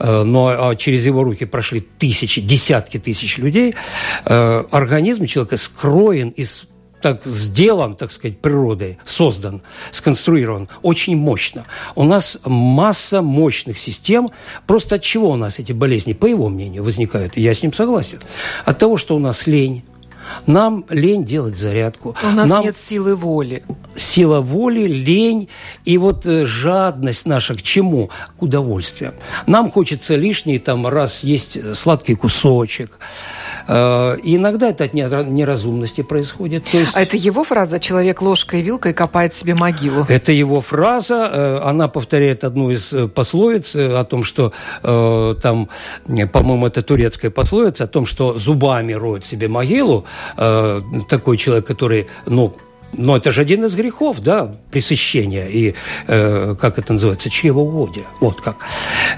э, 0.00 0.22
но 0.24 0.70
а 0.70 0.74
через 0.74 1.06
его 1.06 1.22
руки 1.22 1.44
прошли 1.44 1.78
тысячи, 1.78 2.40
десятки 2.40 2.98
тысяч 2.98 3.38
людей, 3.38 3.76
э, 4.24 4.64
организм 4.72 5.26
человека 5.26 5.56
скроен 5.56 6.30
из 6.30 6.64
так 7.00 7.24
сделан, 7.24 7.94
так 7.94 8.10
сказать, 8.10 8.40
природой, 8.40 8.98
создан, 9.04 9.62
сконструирован 9.92 10.68
очень 10.82 11.16
мощно. 11.16 11.64
У 11.94 12.02
нас 12.02 12.40
масса 12.44 13.22
мощных 13.22 13.78
систем. 13.78 14.30
Просто 14.66 14.96
от 14.96 15.02
чего 15.02 15.30
у 15.30 15.36
нас 15.36 15.60
эти 15.60 15.70
болезни, 15.70 16.12
по 16.12 16.26
его 16.26 16.48
мнению, 16.48 16.82
возникают? 16.82 17.36
Я 17.36 17.54
с 17.54 17.62
ним 17.62 17.72
согласен. 17.72 18.18
От 18.64 18.80
того, 18.80 18.96
что 18.96 19.14
у 19.14 19.20
нас 19.20 19.46
лень, 19.46 19.84
нам 20.46 20.84
лень 20.90 21.24
делать 21.24 21.56
зарядку. 21.56 22.16
У 22.22 22.30
нас 22.30 22.48
Нам 22.48 22.64
нет 22.64 22.76
силы 22.76 23.14
воли. 23.14 23.62
Сила 23.96 24.40
воли, 24.40 24.86
лень 24.86 25.48
и 25.84 25.98
вот 25.98 26.26
э, 26.26 26.46
жадность 26.46 27.26
наша 27.26 27.54
к 27.54 27.62
чему? 27.62 28.10
К 28.38 28.42
удовольствию. 28.42 29.14
Нам 29.46 29.70
хочется 29.70 30.16
лишний 30.16 30.58
там 30.58 30.86
раз 30.86 31.24
есть 31.24 31.76
сладкий 31.76 32.14
кусочек, 32.14 32.98
Э, 32.98 33.47
и 33.68 34.36
иногда 34.36 34.70
это 34.70 34.84
от 34.84 34.94
неразумности 34.94 36.02
происходит. 36.02 36.64
То 36.64 36.78
есть... 36.78 36.96
А 36.96 37.02
это 37.02 37.16
его 37.16 37.44
фраза 37.44 37.78
«человек 37.78 38.22
ложкой 38.22 38.60
и 38.60 38.62
вилкой 38.62 38.94
копает 38.94 39.34
себе 39.34 39.54
могилу»? 39.54 40.06
Это 40.08 40.32
его 40.32 40.60
фраза. 40.60 41.30
Э, 41.32 41.60
она 41.64 41.88
повторяет 41.88 42.44
одну 42.44 42.70
из 42.70 42.92
э, 42.92 43.08
пословиц 43.08 43.76
о 43.76 44.04
том, 44.04 44.22
что 44.22 44.52
там, 44.82 45.68
по-моему, 46.32 46.66
это 46.66 46.82
турецкая 46.82 47.30
пословица, 47.30 47.84
о 47.84 47.86
том, 47.86 48.06
что 48.06 48.38
зубами 48.38 48.92
роет 48.92 49.24
себе 49.24 49.48
могилу. 49.48 50.04
Такой 50.36 51.36
человек, 51.36 51.66
который, 51.66 52.06
ну, 52.26 52.54
но 52.92 53.16
это 53.16 53.32
же 53.32 53.42
один 53.42 53.64
из 53.64 53.74
грехов, 53.74 54.20
да, 54.20 54.54
пресыщения 54.70 55.46
и, 55.46 55.74
э, 56.06 56.54
как 56.58 56.78
это 56.78 56.94
называется, 56.94 57.30
чревоугодия. 57.30 58.04
Вот 58.20 58.40
как. 58.40 58.56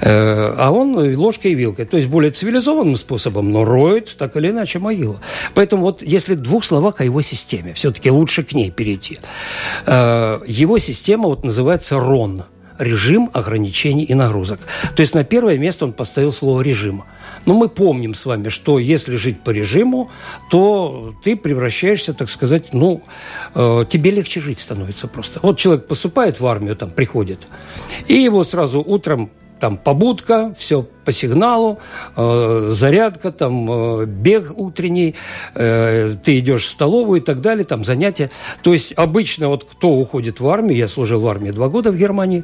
Э, 0.00 0.54
а 0.56 0.70
он 0.70 1.16
ложкой 1.16 1.52
и 1.52 1.54
вилкой. 1.54 1.86
То 1.86 1.96
есть 1.96 2.08
более 2.08 2.30
цивилизованным 2.30 2.96
способом, 2.96 3.52
но 3.52 3.64
роет 3.64 4.16
так 4.16 4.36
или 4.36 4.50
иначе 4.50 4.78
могилу. 4.78 5.20
Поэтому 5.54 5.82
вот 5.82 6.02
если 6.02 6.34
двух 6.34 6.64
словах 6.64 7.00
о 7.00 7.04
его 7.04 7.22
системе, 7.22 7.72
все-таки 7.74 8.10
лучше 8.10 8.42
к 8.42 8.52
ней 8.52 8.70
перейти. 8.70 9.18
Э, 9.86 10.40
его 10.46 10.78
система 10.78 11.28
вот 11.28 11.44
называется 11.44 11.98
РОН– 11.98 12.44
режим 12.80 13.30
ограничений 13.32 14.04
и 14.04 14.14
нагрузок. 14.14 14.58
То 14.96 15.00
есть 15.00 15.14
на 15.14 15.22
первое 15.22 15.58
место 15.58 15.84
он 15.84 15.92
поставил 15.92 16.32
слово 16.32 16.62
«режим». 16.62 17.04
Но 17.46 17.54
мы 17.54 17.68
помним 17.68 18.14
с 18.14 18.26
вами, 18.26 18.48
что 18.48 18.78
если 18.78 19.16
жить 19.16 19.40
по 19.40 19.50
режиму, 19.50 20.10
то 20.50 21.14
ты 21.22 21.36
превращаешься, 21.36 22.14
так 22.14 22.28
сказать, 22.28 22.72
ну, 22.72 23.02
э, 23.54 23.84
тебе 23.88 24.10
легче 24.10 24.40
жить 24.40 24.60
становится 24.60 25.08
просто. 25.08 25.40
Вот 25.42 25.58
человек 25.58 25.86
поступает 25.86 26.40
в 26.40 26.46
армию, 26.46 26.76
там, 26.76 26.90
приходит, 26.90 27.40
и 28.08 28.14
его 28.14 28.44
сразу 28.44 28.80
утром 28.80 29.30
там 29.60 29.76
побудка, 29.76 30.54
все 30.58 30.82
по 31.04 31.12
сигналу, 31.12 31.78
э, 32.16 32.68
зарядка, 32.70 33.30
там 33.30 33.70
э, 33.70 34.06
бег 34.06 34.52
утренний, 34.56 35.14
э, 35.54 36.14
ты 36.24 36.38
идешь 36.38 36.64
в 36.64 36.70
столовую 36.70 37.20
и 37.20 37.24
так 37.24 37.40
далее, 37.40 37.64
там 37.64 37.84
занятия. 37.84 38.30
То 38.62 38.72
есть 38.72 38.92
обычно 38.96 39.48
вот 39.48 39.64
кто 39.64 39.90
уходит 39.90 40.40
в 40.40 40.48
армию, 40.48 40.76
я 40.76 40.88
служил 40.88 41.20
в 41.20 41.28
армии 41.28 41.50
два 41.50 41.68
года 41.68 41.92
в 41.92 41.96
Германии, 41.96 42.42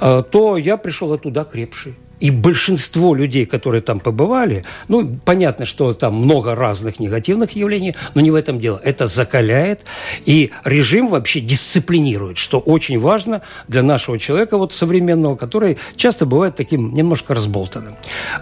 э, 0.00 0.22
то 0.30 0.56
я 0.56 0.76
пришел 0.76 1.12
оттуда 1.12 1.44
крепший. 1.44 1.96
И 2.20 2.30
большинство 2.30 3.14
людей, 3.14 3.46
которые 3.46 3.82
там 3.82 4.00
побывали, 4.00 4.64
ну, 4.88 5.16
понятно, 5.24 5.66
что 5.66 5.92
там 5.94 6.14
много 6.14 6.54
разных 6.54 7.00
негативных 7.00 7.52
явлений, 7.52 7.94
но 8.14 8.20
не 8.20 8.30
в 8.30 8.34
этом 8.34 8.58
дело. 8.58 8.80
Это 8.82 9.06
закаляет, 9.06 9.84
и 10.24 10.50
режим 10.64 11.08
вообще 11.08 11.40
дисциплинирует, 11.40 12.38
что 12.38 12.58
очень 12.58 12.98
важно 12.98 13.42
для 13.68 13.82
нашего 13.82 14.18
человека 14.18 14.58
вот 14.58 14.72
современного, 14.72 15.36
который 15.36 15.78
часто 15.96 16.26
бывает 16.26 16.56
таким 16.56 16.94
немножко 16.94 17.34
разболтанным. 17.34 17.94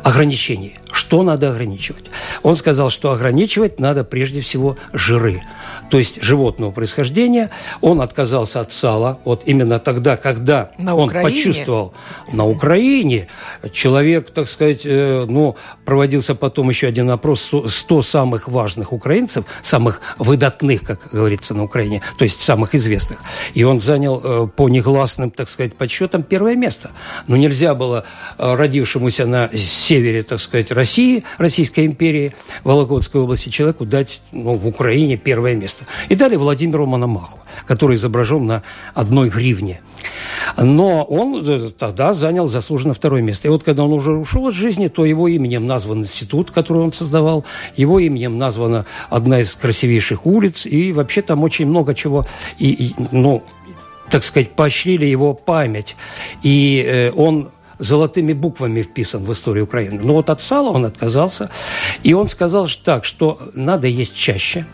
Ограничения. 0.03 0.73
Что 0.93 1.23
надо 1.23 1.51
ограничивать? 1.51 2.11
Он 2.43 2.55
сказал, 2.57 2.91
что 2.91 3.13
ограничивать 3.13 3.81
надо 3.81 4.05
прежде 4.05 4.43
всего 4.43 4.77
жиры, 4.93 5.43
то 5.91 5.99
есть 5.99 6.23
животного 6.23 6.71
происхождения. 6.71 7.51
Он 7.81 8.01
отказался 8.01 8.61
от 8.61 8.73
сала 8.73 9.19
вот 9.25 9.43
именно 9.47 9.79
тогда, 9.79 10.17
когда 10.17 10.71
на 10.79 10.95
он 10.95 11.09
Украине? 11.09 11.31
почувствовал 11.31 11.95
на 12.33 12.47
Украине 12.47 13.29
человек, 13.71 14.31
так 14.31 14.49
сказать, 14.49 14.83
э, 14.85 15.27
ну, 15.29 15.57
проводился 15.85 16.35
потом 16.35 16.71
еще 16.71 16.87
один 16.89 17.11
опрос 17.11 17.51
100 17.67 18.03
самых 18.03 18.49
важных 18.49 18.93
украинцев, 18.93 19.45
самых 19.63 20.01
выдатных, 20.19 20.83
как 20.83 21.09
говорится 21.13 21.55
на 21.55 21.65
Украине, 21.65 22.03
то 22.19 22.25
есть 22.25 22.41
самых 22.41 22.75
известных. 22.75 23.19
И 23.55 23.63
он 23.65 23.81
занял 23.81 24.21
э, 24.23 24.49
по 24.49 24.69
негласным, 24.69 25.31
так 25.31 25.49
сказать, 25.49 25.75
подсчетам 25.75 26.23
первое 26.23 26.57
место. 26.57 26.91
Но 27.27 27.37
нельзя 27.37 27.75
было 27.75 28.05
э, 28.39 28.55
родившемуся 28.55 29.27
на 29.27 29.51
севере, 29.55 30.23
так 30.23 30.41
сказать, 30.41 30.73
России, 30.73 31.25
Российской 31.39 31.87
империи, 31.87 32.35
Вологодской 32.65 33.21
области 33.21 33.49
человеку 33.49 33.85
дать 33.85 34.23
ну, 34.33 34.55
в 34.55 34.67
Украине 34.67 35.17
первое 35.17 35.55
место. 35.55 35.85
И 36.09 36.15
дали 36.15 36.37
Владимиру 36.37 36.87
Мономаху, 36.87 37.39
который 37.67 37.97
изображен 37.97 38.47
на 38.47 38.63
одной 38.95 39.29
гривне. 39.29 39.81
Но 40.57 41.05
он 41.05 41.45
э, 41.47 41.71
тогда 41.79 42.13
занял 42.13 42.49
заслуженно 42.49 42.95
второе 42.95 43.23
место. 43.23 43.49
И 43.49 43.51
вот 43.51 43.63
когда 43.63 43.85
он 43.85 43.93
уже 43.93 44.13
ушел 44.13 44.47
от 44.49 44.55
жизни, 44.55 44.89
то 44.89 45.05
его 45.05 45.29
именем 45.29 45.67
назван 45.67 46.01
институт, 46.01 46.51
который 46.51 46.83
он 46.83 46.93
создавал, 46.93 47.45
его 47.77 47.99
именем 47.99 48.39
названа 48.39 48.87
одна 49.11 49.41
из 49.41 49.55
красивейших 49.55 50.27
улиц, 50.27 50.67
и 50.67 50.93
вообще 50.93 51.23
там 51.23 51.43
очень 51.43 51.67
много 51.67 51.95
чего, 51.95 52.25
и, 52.59 52.71
и 52.71 52.95
ну, 53.13 53.43
так 54.11 54.25
сказать, 54.25 54.51
поощрили 54.51 55.07
его 55.07 55.35
память. 55.35 55.97
И 56.43 56.85
э, 56.87 57.11
он 57.13 57.51
золотыми 57.79 58.33
буквами 58.33 58.83
вписан 58.83 59.25
в 59.25 59.33
историю 59.33 59.65
Украины. 59.65 60.01
Но 60.03 60.15
вот 60.15 60.31
от 60.31 60.41
сала 60.41 60.71
он 60.71 60.85
отказался, 60.85 61.49
и 62.03 62.15
он 62.15 62.29
сказал 62.29 62.69
так, 62.85 63.05
что 63.05 63.39
надо 63.55 63.89
есть 63.89 64.15
чаще, 64.15 64.67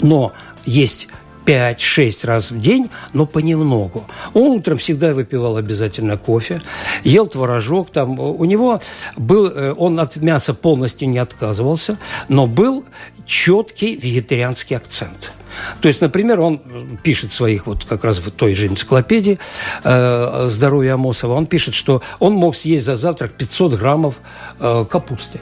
но 0.00 0.32
есть 0.64 1.08
5-6 1.46 2.26
раз 2.26 2.50
в 2.50 2.60
день, 2.60 2.90
но 3.12 3.24
понемногу. 3.26 4.04
Он 4.34 4.50
утром 4.50 4.78
всегда 4.78 5.14
выпивал 5.14 5.56
обязательно 5.56 6.18
кофе, 6.18 6.60
ел 7.04 7.26
творожок. 7.26 7.90
Там. 7.90 8.18
У 8.18 8.44
него 8.44 8.80
был, 9.16 9.46
э, 9.46 9.72
он 9.72 9.98
от 10.00 10.16
мяса 10.16 10.52
полностью 10.52 11.08
не 11.08 11.18
отказывался, 11.18 11.98
но 12.28 12.46
был 12.46 12.84
четкий 13.24 13.96
вегетарианский 13.96 14.76
акцент– 14.76 15.32
то 15.80 15.88
есть, 15.88 16.00
например, 16.00 16.40
он 16.40 16.60
пишет 17.02 17.32
своих, 17.32 17.66
вот 17.66 17.84
как 17.84 18.04
раз 18.04 18.18
в 18.18 18.30
той 18.30 18.54
же 18.54 18.66
энциклопедии 18.66 19.38
э, 19.84 20.46
«Здоровье 20.48 20.94
Амосова», 20.94 21.34
он 21.34 21.46
пишет, 21.46 21.74
что 21.74 22.02
он 22.18 22.34
мог 22.34 22.56
съесть 22.56 22.84
за 22.84 22.96
завтрак 22.96 23.32
500 23.32 23.74
граммов 23.74 24.16
э, 24.60 24.84
капусты 24.88 25.40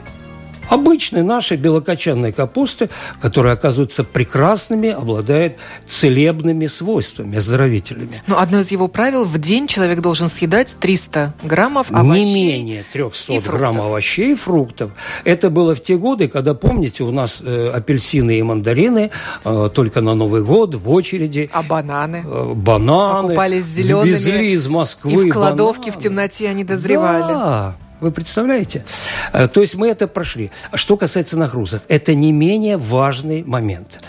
обычной 0.69 1.23
нашей 1.23 1.57
белокочанной 1.57 2.31
капусты, 2.31 2.89
которая 3.21 3.53
оказывается 3.53 4.03
прекрасными, 4.03 4.89
обладает 4.89 5.57
целебными 5.87 6.67
свойствами, 6.67 7.37
оздоровительными. 7.37 8.21
Но 8.27 8.39
одно 8.39 8.59
из 8.59 8.71
его 8.71 8.87
правил– 8.87 9.25
в 9.35 9.37
день 9.37 9.67
человек 9.67 10.01
должен 10.01 10.29
съедать 10.29 10.75
300 10.79 11.33
граммов 11.43 11.91
овощей 11.91 12.25
Не 12.25 12.47
менее 12.47 12.85
300 12.93 13.41
граммов 13.41 13.85
овощей 13.85 14.31
и 14.31 14.35
фруктов. 14.35 14.91
Это 15.23 15.49
было 15.49 15.75
в 15.75 15.83
те 15.83 15.97
годы, 15.97 16.27
когда, 16.27 16.53
помните, 16.53 17.03
у 17.03 17.11
нас 17.11 17.41
э, 17.45 17.69
апельсины 17.73 18.39
и 18.39 18.43
мандарины 18.43 19.11
э, 19.43 19.69
только 19.73 20.01
на 20.01 20.13
Новый 20.15 20.43
год 20.43 20.75
в 20.75 20.89
очереди. 20.89 21.49
А 21.51 21.63
бананы? 21.63 22.23
Э, 22.25 22.53
бананы. 22.53 23.29
Покупались 23.29 23.65
зелеными. 23.65 24.09
Везли 24.09 24.51
из 24.51 24.67
Москвы 24.67 25.27
И 25.27 25.29
в 25.29 25.33
кладовке 25.33 25.91
бананы. 25.91 25.99
в 25.99 26.03
темноте 26.03 26.49
они 26.49 26.63
дозревали. 26.63 27.33
Да. 27.33 27.75
Вы 28.01 28.11
представляете? 28.11 28.83
Э, 29.31 29.47
то 29.47 29.61
есть 29.61 29.75
мы 29.75 29.87
это 29.87 30.07
прошли. 30.07 30.51
Что 30.73 30.97
касается 30.97 31.37
нагрузок, 31.37 31.81
это 31.87 32.13
не 32.13 32.31
менее 32.31 32.77
важный 32.77 33.43
момент. 33.43 34.03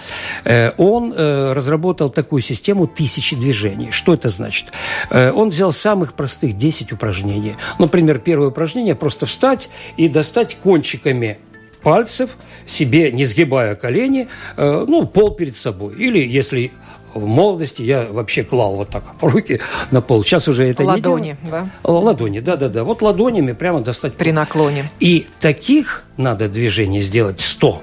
Э, 0.45 0.73
он 0.76 1.12
э, 1.16 1.52
разработал 1.52 2.11
такую 2.11 2.43
систему 2.43 2.88
тысячи 2.88 3.37
движений. 3.37 3.93
Что 3.93 4.14
это 4.14 4.28
значит? 4.28 4.66
Он 5.11 5.50
взял 5.50 5.73
самых 5.73 6.14
простых 6.14 6.57
10 6.57 6.93
упражнений. 6.93 7.57
Например, 7.78 8.19
первое 8.19 8.49
упражнение– 8.49 8.95
просто 8.97 9.26
встать 9.26 9.69
и 9.97 10.09
достать 10.09 10.57
кончиками 10.57 11.38
пальцев, 11.83 12.37
себе 12.66 13.12
не 13.12 13.25
сгибая 13.25 13.76
колени, 13.76 14.28
ну, 14.57 15.07
пол 15.07 15.31
перед 15.35 15.57
собой. 15.57 15.95
Или, 15.97 16.26
если 16.26 16.73
в 17.16 17.26
молодости 17.26 17.82
я 17.82 18.04
вообще 18.04 18.44
клал 18.44 18.76
вот 18.76 18.90
так 18.90 19.04
руки 19.20 19.61
на 19.90 20.00
пол. 20.00 20.25
Сейчас 20.25 20.49
уже 20.49 20.68
это 20.68 20.85
ладони, 20.85 21.37
не 21.42 21.50
да? 21.50 21.70
Ладони, 21.82 22.40
да-да-да. 22.40 22.85
Вот 22.85 23.02
ладонями 23.02 23.52
прямо 23.52 23.80
достать. 23.80 24.14
При 24.14 24.32
наклоне. 24.32 24.90
И 25.00 25.26
таких 25.40 26.04
надо 26.16 26.49
движений 26.49 27.00
сделать 27.00 27.40
100. 27.40 27.82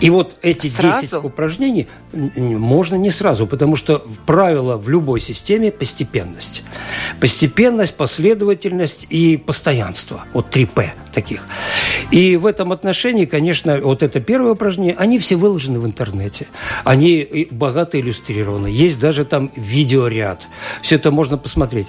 И 0.00 0.10
вот 0.10 0.36
эти 0.42 0.68
сразу? 0.68 1.00
10 1.00 1.24
упражнений 1.24 1.88
можно 2.12 2.94
не 2.94 3.10
сразу, 3.10 3.46
потому 3.46 3.76
что 3.76 4.04
правило 4.26 4.76
в 4.76 4.88
любой 4.88 5.20
системе– 5.20 5.70
постепенность. 5.72 6.62
Постепенность, 7.20 7.96
последовательность 7.96 9.06
и 9.10 9.36
постоянство. 9.36 10.24
Вот 10.32 10.54
3П 10.54 10.90
таких. 11.12 11.46
И 12.10 12.36
в 12.36 12.46
этом 12.46 12.72
отношении, 12.72 13.24
конечно, 13.24 13.78
вот 13.80 14.02
это 14.02 14.20
первое 14.20 14.52
упражнение, 14.52 14.94
они 14.96 15.18
все 15.18 15.36
выложены 15.36 15.80
в 15.80 15.86
интернете. 15.86 16.46
Они 16.84 17.48
богато 17.50 17.98
иллюстрированы. 18.00 18.68
Есть 18.68 19.00
даже 19.00 19.24
там 19.24 19.50
видеоряд. 19.56 20.46
Все 20.82 20.96
это 20.96 21.10
можно 21.10 21.38
посмотреть. 21.38 21.88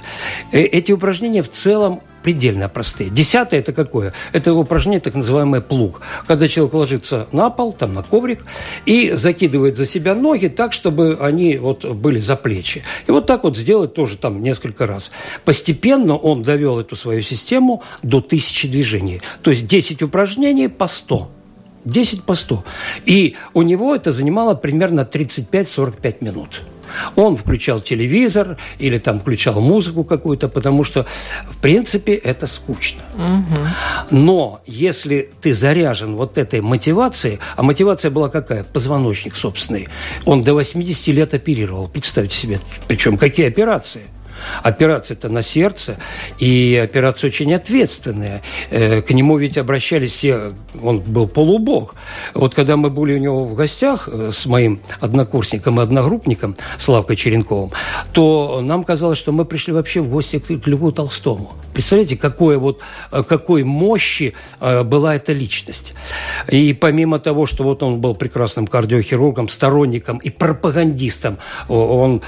Э, 0.51 0.61
эти 0.61 0.91
упражнения 0.91 1.43
в 1.43 1.51
целом 1.51 2.01
предельно 2.23 2.69
простые. 2.69 3.09
Десятое– 3.09 3.59
это 3.61 3.73
какое? 3.73 4.13
Это 4.33 4.53
упражнение, 4.53 4.99
так 4.99 5.15
называемый 5.15 5.61
плуг. 5.61 6.01
Когда 6.27 6.47
человек 6.47 6.73
ложится 6.73 7.27
на 7.31 7.49
пол, 7.49 7.73
там 7.73 7.93
на 7.93 8.03
коврик, 8.03 8.45
и 8.85 9.11
закидывает 9.11 9.77
за 9.77 9.85
себя 9.85 10.15
ноги 10.15 10.47
так, 10.47 10.73
чтобы 10.73 11.17
они 11.19 11.57
вот 11.57 11.85
были 11.85 12.19
за 12.19 12.35
плечи. 12.35 12.83
И 13.07 13.11
вот 13.11 13.25
так 13.25 13.43
вот 13.43 13.57
сделать 13.57 13.93
тоже 13.93 14.17
там 14.17 14.41
несколько 14.41 14.85
раз. 14.85 15.11
Постепенно 15.45 16.15
он 16.15 16.43
довел 16.43 16.79
эту 16.79 16.95
свою 16.95 17.21
систему 17.21 17.83
до 18.03 18.21
тысячи 18.21 18.67
движений. 18.67 19.21
То 19.41 19.51
есть 19.51 19.67
10 19.67 20.01
упражнений 20.01 20.67
по 20.67 20.87
100. 20.87 21.29
10 21.85 22.23
по 22.23 22.35
100. 22.35 22.63
И 23.05 23.35
у 23.53 23.61
него 23.61 23.95
это 23.95 24.11
занимало 24.11 24.53
примерно 24.53 25.07
35-45 25.11 26.17
минут. 26.21 26.61
Он 27.15 27.35
включал 27.35 27.79
телевизор 27.79 28.57
или 28.79 28.97
там 28.97 29.19
включал 29.19 29.59
музыку 29.61 30.03
какую-то, 30.03 30.47
потому 30.47 30.83
что, 30.83 31.05
в 31.49 31.57
принципе, 31.57 32.13
это 32.13 32.47
скучно. 32.47 33.01
Угу. 33.15 34.17
Но 34.17 34.61
если 34.65 35.29
ты 35.41 35.53
заряжен 35.53 36.15
вот 36.15 36.37
этой 36.37 36.61
мотивацией, 36.61 37.39
а 37.55 37.63
мотивация 37.63 38.11
была 38.11 38.29
какая? 38.29 38.63
Позвоночник 38.63 39.35
собственный. 39.35 39.87
Он 40.25 40.43
до 40.43 40.53
80 40.53 41.07
лет 41.15 41.33
оперировал. 41.33 41.87
Представьте 41.87 42.35
себе, 42.35 42.59
причем 42.87 43.17
какие 43.17 43.47
операции– 43.47 44.01
Операция-то 44.63 45.29
на 45.29 45.41
сердце, 45.41 45.97
и 46.37 46.79
операция 46.81 47.29
очень 47.29 47.53
ответственная. 47.53 48.41
Э, 48.69 49.01
к 49.01 49.11
нему 49.11 49.37
ведь 49.37 49.57
обращались 49.57 50.11
все, 50.13 50.53
он 50.81 50.99
был 50.99 51.27
полубог. 51.27 51.95
Вот 52.33 52.55
когда 52.55 52.77
мы 52.77 52.89
были 52.89 53.13
у 53.13 53.17
него 53.17 53.45
в 53.45 53.55
гостях 53.55 54.09
э, 54.11 54.31
с 54.33 54.45
моим 54.45 54.79
однокурсником 54.99 55.79
и 55.79 55.83
одногруппником 55.83 56.55
Славкой 56.77 57.15
Черенковым, 57.15 57.71
то 58.13 58.61
нам 58.61 58.83
казалось, 58.83 59.17
что 59.17 59.31
мы 59.31 59.45
пришли 59.45 59.73
вообще 59.73 60.01
в 60.01 60.09
гости 60.09 60.39
к 60.39 60.67
Льву 60.67 60.91
Толстому. 60.91 61.53
Представляете, 61.79 62.17
какое 62.17 62.57
вот, 62.57 62.79
э, 63.11 63.23
какой 63.23 63.63
мощи 63.63 64.33
была 64.59 65.15
эта 65.15 65.31
личность. 65.31 65.93
И 66.49 66.73
помимо 66.73 67.19
того, 67.19 67.45
что 67.45 67.63
вот 67.63 67.83
он 67.83 68.01
был 68.01 68.15
прекрасным 68.15 68.67
кардиохирургом, 68.67 69.47
сторонником 69.47 70.17
и 70.17 70.29
пропагандистом, 70.29 71.37
он 71.69 72.21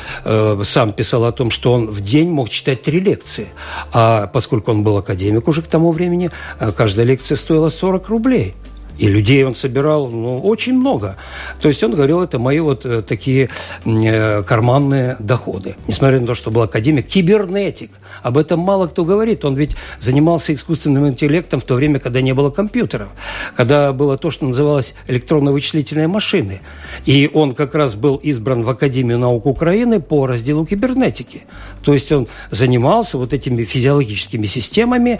сам 0.63 0.93
писал 0.93 1.25
о 1.25 1.31
том, 1.31 1.51
что 1.51 1.73
он 1.73 1.87
в 1.87 2.01
день 2.01 2.29
мог 2.29 2.49
читать 2.49 2.81
три 2.81 2.99
лекции. 2.99 3.47
А 3.91 4.27
поскольку 4.27 4.71
он 4.71 4.83
был 4.83 4.97
академик 4.97 5.47
уже 5.47 5.61
к 5.61 5.67
тому 5.67 5.91
времени, 5.91 6.31
э, 6.59 6.71
каждая 6.71 7.05
лекция 7.05 7.35
стоила 7.35 7.69
40 7.69 8.09
рублей. 8.09 8.55
И 9.01 9.07
людей 9.07 9.43
он 9.43 9.55
собирал 9.55 10.09
ну, 10.09 10.39
очень 10.41 10.75
много. 10.75 11.17
То 11.59 11.69
есть 11.69 11.83
он 11.83 11.95
говорил, 11.95 12.21
это 12.21 12.37
мои 12.37 12.59
вот 12.59 12.85
э, 12.85 13.01
такие 13.01 13.49
э, 13.83 14.43
карманные 14.43 15.15
доходы. 15.17 15.75
Несмотря 15.87 16.19
на 16.19 16.27
то, 16.27 16.35
что 16.35 16.51
был 16.51 16.61
академик, 16.61 17.07
кибернетик. 17.07 17.89
Об 18.21 18.37
этом 18.37 18.59
мало 18.59 18.85
кто 18.85 19.03
говорит. 19.03 19.43
Он 19.43 19.55
ведь 19.55 19.75
занимался 19.99 20.53
искусственным 20.53 21.07
интеллектом 21.07 21.59
в 21.59 21.63
то 21.63 21.73
время, 21.73 21.97
когда 21.97 22.21
не 22.21 22.33
было 22.35 22.51
компьютеров. 22.51 23.07
Когда 23.55 23.91
было 23.91 24.19
то, 24.19 24.29
что 24.29 24.45
называлось 24.45 24.93
электронно-вычислительные 25.07 26.07
машины. 26.07 26.61
И 27.07 27.27
он 27.33 27.55
как 27.55 27.73
раз 27.73 27.95
был 27.95 28.17
избран 28.17 28.61
в 28.61 28.69
Академию 28.69 29.17
наук 29.17 29.47
Украины 29.47 29.99
по 29.99 30.27
разделу 30.27 30.63
кибернетики. 30.63 31.45
То 31.83 31.93
есть 31.93 32.11
он 32.11 32.27
занимался 32.51 33.17
вот 33.17 33.33
этими 33.33 33.63
физиологическими 33.63 34.45
системами, 34.45 35.19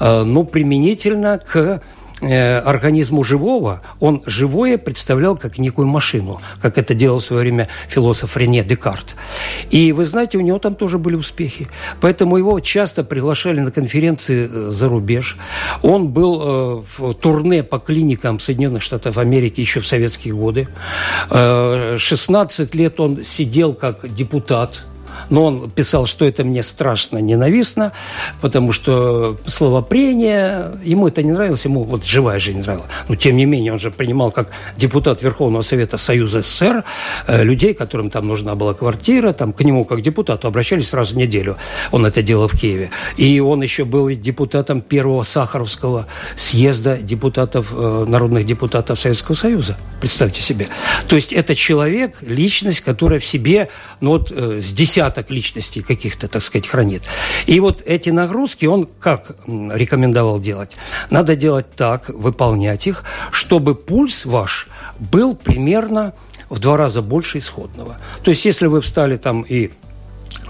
э, 0.00 0.22
ну, 0.24 0.42
применительно 0.42 1.38
к 1.38 1.80
организму 2.20 3.24
живого, 3.24 3.82
он 3.98 4.22
живое 4.26 4.78
представлял 4.78 5.36
как 5.36 5.58
некую 5.58 5.88
машину, 5.88 6.40
как 6.60 6.78
это 6.78 6.94
делал 6.94 7.20
в 7.20 7.24
свое 7.24 7.42
время 7.42 7.68
философ 7.88 8.36
Рене 8.36 8.62
Декарт. 8.62 9.16
И 9.70 9.92
вы 9.92 10.04
знаете, 10.04 10.38
у 10.38 10.40
него 10.40 10.58
там 10.58 10.74
тоже 10.74 10.98
были 10.98 11.16
успехи. 11.16 11.68
Поэтому 12.00 12.36
его 12.36 12.60
часто 12.60 13.04
приглашали 13.04 13.60
на 13.60 13.70
конференции 13.70 14.48
э, 14.50 14.70
за 14.70 14.88
рубеж. 14.88 15.36
Он 15.82 16.08
был 16.08 16.40
э, 16.40 16.82
в 16.98 17.14
турне 17.14 17.62
по 17.62 17.78
клиникам 17.78 18.40
Соединенных 18.40 18.82
Штатов 18.82 19.18
Америки 19.18 19.60
еще 19.60 19.80
в 19.80 19.86
советские 19.86 20.34
годы. 20.34 20.68
16 21.30 22.74
лет 22.74 23.00
он 23.00 23.24
сидел 23.24 23.74
как 23.74 24.12
депутат 24.14 24.84
но 25.30 25.44
он 25.46 25.70
писал, 25.70 26.06
что 26.06 26.24
это 26.24 26.44
мне 26.44 26.62
страшно 26.62 27.18
ненавистно, 27.18 27.92
потому 28.40 28.72
что 28.72 29.38
словопрение, 29.46 30.72
ему 30.84 31.08
это 31.08 31.22
не 31.22 31.32
нравилось, 31.32 31.64
ему 31.64 31.84
вот 31.84 32.04
живая 32.04 32.38
жизнь 32.38 32.60
нравилась. 32.60 32.88
Но 33.08 33.14
тем 33.14 33.36
не 33.36 33.46
менее, 33.46 33.72
он 33.72 33.78
же 33.78 33.90
принимал 33.90 34.30
как 34.30 34.48
депутат 34.76 35.22
Верховного 35.22 35.62
Совета 35.62 35.96
Союза 35.96 36.42
СССР 36.42 36.84
э, 37.26 37.44
людей, 37.44 37.74
которым 37.74 38.10
там 38.10 38.26
нужна 38.26 38.54
была 38.54 38.74
квартира, 38.74 39.32
там 39.32 39.52
к 39.52 39.62
нему 39.62 39.84
как 39.84 40.02
депутату 40.02 40.48
обращались 40.48 40.88
сразу 40.88 41.16
неделю. 41.16 41.56
Он 41.92 42.04
это 42.04 42.22
делал 42.22 42.48
в 42.48 42.58
Киеве. 42.58 42.90
И 43.16 43.40
он 43.40 43.62
еще 43.62 43.84
был 43.84 44.10
депутатом 44.10 44.80
первого 44.80 45.22
Сахаровского 45.22 46.06
съезда 46.36 46.98
депутатов, 46.98 47.68
э, 47.72 48.04
народных 48.08 48.46
депутатов 48.46 48.98
Советского 48.98 49.36
Союза. 49.36 49.76
Представьте 50.00 50.42
себе. 50.42 50.68
То 51.06 51.16
есть 51.16 51.32
это 51.32 51.54
человек, 51.54 52.16
личность, 52.22 52.80
которая 52.80 53.20
в 53.20 53.24
себе, 53.24 53.68
ну 54.00 54.10
вот 54.10 54.32
э, 54.34 54.60
с 54.62 54.72
10 54.72 55.19
отпечаток 55.20 55.30
личности 55.30 55.82
каких-то, 55.82 56.28
так 56.28 56.42
сказать, 56.42 56.66
хранит. 56.66 57.02
И 57.46 57.60
вот 57.60 57.82
эти 57.86 58.10
нагрузки 58.10 58.66
он 58.66 58.88
как 59.00 59.36
рекомендовал 59.46 60.40
делать? 60.40 60.76
Надо 61.10 61.36
делать 61.36 61.66
так, 61.76 62.08
выполнять 62.08 62.86
их, 62.86 63.04
чтобы 63.30 63.74
пульс 63.74 64.26
ваш 64.26 64.68
был 64.98 65.34
примерно 65.34 66.12
в 66.48 66.58
два 66.58 66.76
раза 66.76 67.02
больше 67.02 67.38
исходного. 67.38 67.96
То 68.22 68.30
есть, 68.30 68.44
если 68.44 68.66
вы 68.66 68.80
встали 68.80 69.16
там 69.16 69.42
и 69.42 69.70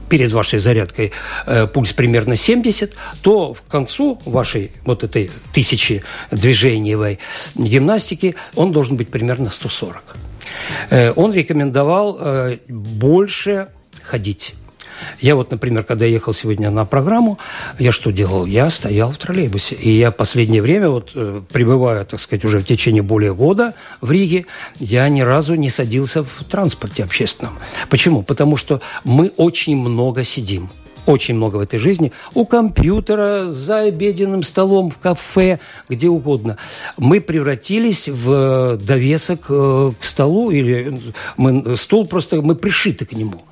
перед 0.09 0.33
вашей 0.33 0.59
зарядкой 0.59 1.12
э, 1.46 1.66
пульс 1.66 1.92
примерно 1.92 2.37
70, 2.37 2.92
то 3.22 3.54
в 3.54 3.62
концу 3.62 4.18
вашей 4.24 4.72
вот 4.85 5.04
этой 5.04 5.30
тысячи 5.52 6.02
движениевой 6.33 7.18
гимнастики 7.54 8.35
он 8.56 8.72
должен 8.72 8.96
быть 8.96 9.09
примерно 9.09 9.50
140. 9.50 10.02
Э, 10.90 11.12
он 11.16 11.33
рекомендовал 11.33 12.18
э, 12.20 12.59
больше 12.68 13.68
ходить. 14.11 14.54
Я 15.21 15.37
вот, 15.37 15.51
например, 15.51 15.85
когда 15.85 16.07
ехал 16.07 16.35
сегодня 16.35 16.71
на 16.71 16.85
программу, 16.85 17.39
я 17.79 17.93
что 17.93 18.11
делал? 18.11 18.47
Я 18.47 18.71
стоял 18.71 19.11
в 19.11 19.19
троллейбусе. 19.19 19.75
И 19.75 19.91
я 19.91 20.11
последнее 20.11 20.63
время, 20.63 20.91
вот 20.91 21.11
э, 21.15 21.43
пребывая, 21.53 22.05
так 22.05 22.21
сказать, 22.21 22.45
уже 22.45 22.59
в 22.59 22.65
течение 22.65 23.03
более 23.03 23.35
года 23.35 23.75
в 24.01 24.11
Риге, 24.11 24.47
я 24.79 25.09
ни 25.09 25.21
разу 25.21 25.55
не 25.55 25.71
садился 25.71 26.23
в 26.23 26.45
транспорте 26.45 27.05
общественном. 27.05 27.59
Почему? 27.89 28.23
Потому 28.23 28.57
что 28.57 28.81
мы 29.05 29.33
очень 29.37 29.77
много 29.77 30.25
сидим 30.25 30.71
очень 31.07 31.35
много 31.35 31.57
в 31.57 31.61
этой 31.61 31.79
жизни, 31.79 32.13
у 32.35 32.45
компьютера, 32.45 33.51
за 33.51 33.81
обеденным 33.81 34.43
столом, 34.43 34.91
в 34.91 34.99
кафе, 34.99 35.59
где 35.89 36.09
угодно. 36.09 36.57
Мы 36.97 37.21
превратились 37.21 38.09
в 38.09 38.77
довесок 38.77 39.47
э, 39.49 39.93
к 39.99 40.05
столу, 40.05 40.51
или 40.51 40.99
мы, 41.37 41.77
стол 41.77 42.07
просто, 42.07 42.43
мы 42.43 42.55
пришиты 42.55 43.05
к 43.07 43.13
нему. 43.13 43.43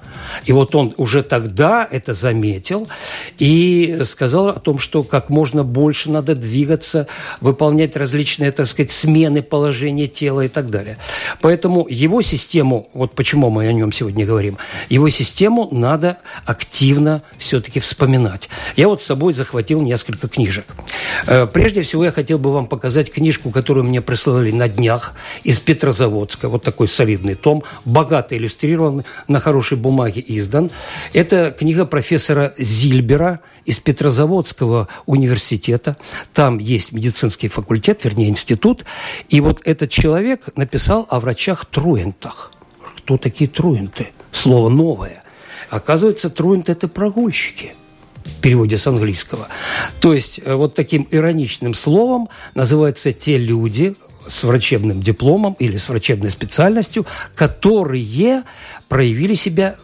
И 0.44 0.52
вот 0.52 0.74
он 0.74 0.94
уже 0.96 1.22
тогда 1.22 1.86
это 1.90 2.14
заметил 2.14 2.88
и 3.38 4.00
сказал 4.04 4.48
о 4.48 4.60
том, 4.60 4.78
что 4.78 5.02
как 5.02 5.30
можно 5.30 5.64
больше 5.64 6.10
надо 6.10 6.34
двигаться, 6.34 7.06
выполнять 7.40 7.96
различные, 7.96 8.52
так 8.52 8.66
сказать, 8.66 8.90
смены 8.90 9.42
положения 9.42 10.06
тела 10.06 10.42
и 10.42 10.48
так 10.48 10.70
далее. 10.70 10.98
Поэтому 11.40 11.86
его 11.88 12.22
систему, 12.22 12.88
вот 12.92 13.14
почему 13.14 13.50
мы 13.50 13.66
о 13.66 13.72
нем 13.72 13.92
сегодня 13.92 14.26
говорим, 14.26 14.58
его 14.88 15.08
систему 15.08 15.68
надо 15.70 16.18
активно 16.44 17.22
все-таки 17.38 17.80
вспоминать. 17.80 18.48
Я 18.76 18.88
вот 18.88 19.02
с 19.02 19.06
собой 19.06 19.32
захватил 19.34 19.80
несколько 19.82 20.28
книжек. 20.28 20.66
Э, 21.26 21.46
прежде 21.46 21.82
всего, 21.82 22.04
я 22.04 22.12
хотел 22.12 22.38
бы 22.38 22.52
вам 22.52 22.66
показать 22.66 23.12
книжку, 23.12 23.50
которую 23.50 23.84
мне 23.84 24.00
прислали 24.00 24.50
на 24.50 24.68
днях 24.68 25.14
из 25.44 25.60
Петрозаводска. 25.60 26.48
Вот 26.48 26.62
такой 26.62 26.88
солидный 26.88 27.34
том, 27.34 27.64
богато 27.84 28.36
иллюстрированный, 28.36 29.04
на 29.28 29.40
хорошей 29.40 29.76
бумаге 29.76 30.17
Праге 30.18 30.38
издан. 30.38 30.70
Это 31.12 31.54
книга 31.56 31.84
профессора 31.84 32.52
Зильбера 32.58 33.40
из 33.64 33.78
Петрозаводского 33.78 34.88
университета. 35.06 35.96
Там 36.32 36.58
есть 36.58 36.92
медицинский 36.92 37.48
факультет, 37.48 38.04
вернее, 38.04 38.28
институт. 38.28 38.84
И 39.28 39.40
вот 39.40 39.60
этот 39.64 39.90
человек 39.90 40.56
написал 40.56 41.06
о 41.08 41.20
врачах-труентах. 41.20 42.50
Кто 42.98 43.16
такие 43.16 43.48
труенты? 43.48 44.08
Слово 44.32 44.68
новое. 44.68 45.22
Оказывается, 45.70 46.30
труенты– 46.30 46.72
это 46.78 46.88
прогульщики 46.88 47.74
в 48.24 48.40
переводе 48.40 48.76
с 48.76 48.86
английского. 48.86 49.48
То 50.00 50.14
есть 50.14 50.40
э, 50.44 50.54
вот 50.54 50.74
таким 50.74 51.06
ироничным 51.10 51.74
словом 51.74 52.28
называются 52.54 53.12
те 53.12 53.38
люди, 53.38 53.96
с 54.28 54.44
врачебным 54.44 55.02
дипломом 55.02 55.56
или 55.58 55.76
с 55.76 55.88
врачебной 55.88 56.30
специальностью, 56.30 57.06
которые 57.34 58.44
проявили 58.88 59.34
себя 59.34 59.76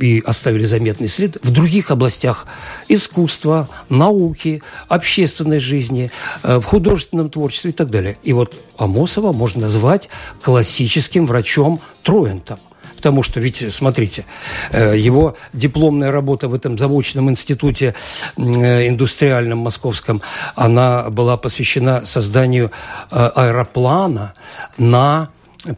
и 0.00 0.22
оставили 0.24 0.64
заметный 0.64 1.08
след 1.08 1.36
в 1.42 1.50
других 1.50 1.90
областях 1.90 2.46
искусства, 2.88 3.68
науки, 3.88 4.62
общественной 4.88 5.60
жизни, 5.60 6.10
э, 6.42 6.58
в 6.58 6.64
художественном 6.64 7.30
творчестве 7.30 7.70
и 7.70 7.74
так 7.74 7.90
далее. 7.90 8.18
И 8.22 8.32
вот 8.32 8.54
Амосова 8.78 9.32
можно 9.32 9.62
назвать 9.62 10.08
классическим 10.42 11.26
врачом 11.26 11.80
Троентом. 12.02 12.58
Потому 12.96 13.22
что, 13.22 13.40
ведь, 13.40 13.72
смотрите, 13.72 14.26
э, 14.72 14.96
его 14.98 15.36
дипломная 15.52 16.10
работа 16.10 16.48
в 16.48 16.54
этом 16.54 16.78
заочном 16.78 17.30
институте 17.30 17.94
э, 18.36 18.88
индустриальном 18.88 19.58
московском, 19.58 20.22
она 20.54 21.08
была 21.10 21.36
посвящена 21.36 22.04
созданию 22.04 22.70
аэроплана 23.10 24.32
на 24.78 25.28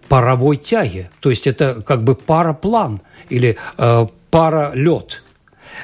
паровой 0.09 0.57
тяге. 0.57 1.11
То 1.21 1.31
есть 1.31 1.47
это 1.47 1.83
как 1.83 2.05
бы 2.05 2.15
параплан– 2.15 3.01
или 3.33 3.57
э, 3.79 4.07
паралет. 4.31 5.22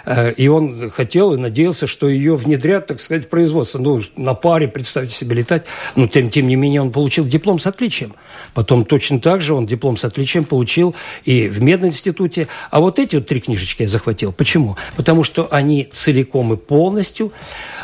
Э, 0.04 0.32
и 0.32 0.48
он 0.48 0.90
хотел 0.90 1.34
и 1.34 1.36
надеялся, 1.36 1.86
что 1.86 2.08
ее 2.08 2.36
внедрят, 2.36 2.86
так 2.86 3.00
сказать, 3.00 3.26
в 3.26 3.28
производство. 3.28 3.78
Ну, 3.78 4.02
на 4.16 4.34
паре, 4.34 4.68
представьте 4.68 5.14
себе, 5.14 5.36
летать. 5.36 5.64
Но 5.96 6.06
тем, 6.06 6.30
тем 6.30 6.46
не 6.46 6.56
менее 6.56 6.82
он 6.82 6.92
получил 6.92 7.26
диплом 7.26 7.58
с 7.58 7.66
отличием. 7.66 8.14
Потом 8.54 8.84
точно 8.84 9.20
так 9.20 9.42
же 9.42 9.54
он 9.54 9.66
диплом 9.66 9.96
с 9.96 10.04
отличием 10.04 10.44
получил 10.44 10.94
и 11.24 11.48
в 11.48 11.62
мединституте. 11.62 12.48
А 12.70 12.80
вот 12.80 12.98
эти 12.98 13.16
вот 13.16 13.26
три 13.26 13.40
книжечки 13.40 13.82
я 13.82 13.88
захватил. 13.88 14.32
Почему? 14.32 14.76
Потому 14.96 15.24
что 15.24 15.48
они 15.50 15.88
целиком 15.90 16.52
и 16.52 16.56
полностью, 16.56 17.32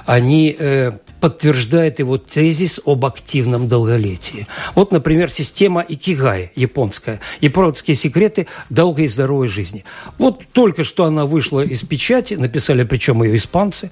они 0.07 0.55
э, 0.59 0.93
подтверждает 1.21 2.01
его 2.01 2.19
тезис 2.19 2.81
об 2.85 3.07
активном 3.07 3.67
долголетии. 3.67 4.47
Вот, 4.75 4.93
например, 4.93 5.31
система 5.31 5.85
Икигай 5.87 6.53
японская. 6.55 7.21
Японские 7.41 7.95
секреты 7.95 8.47
долгой 8.69 9.05
и 9.05 9.09
здоровой 9.09 9.49
жизни. 9.49 9.85
Вот 10.19 10.43
только 10.53 10.85
что 10.85 11.05
она 11.05 11.25
вышла 11.25 11.61
из 11.61 11.83
печати, 11.95 12.35
написали 12.35 12.83
причем 12.85 13.23
ее 13.23 13.37
испанцы. 13.37 13.91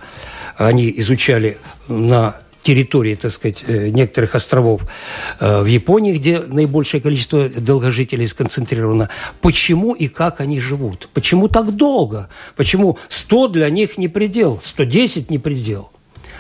Они 0.57 0.93
изучали 0.97 1.57
на 1.89 2.35
территории, 2.65 3.15
так 3.15 3.31
сказать, 3.31 3.65
э, 3.69 3.91
некоторых 3.91 4.35
островов 4.35 4.81
э, 5.39 5.63
в 5.63 5.67
Японии, 5.67 6.13
где 6.13 6.41
наибольшее 6.41 7.01
количество 7.01 7.49
долгожителей 7.49 8.27
сконцентрировано, 8.27 9.09
почему 9.41 9.95
и 9.95 10.09
как 10.09 10.41
они 10.41 10.59
живут. 10.61 11.09
Почему 11.15 11.47
так 11.47 11.77
долго? 11.77 12.29
Почему 12.57 12.99
100 13.09 13.49
для 13.49 13.71
них 13.71 13.99
не 13.99 14.09
предел, 14.09 14.59
110 14.63 15.31
не 15.31 15.39
предел? 15.39 15.92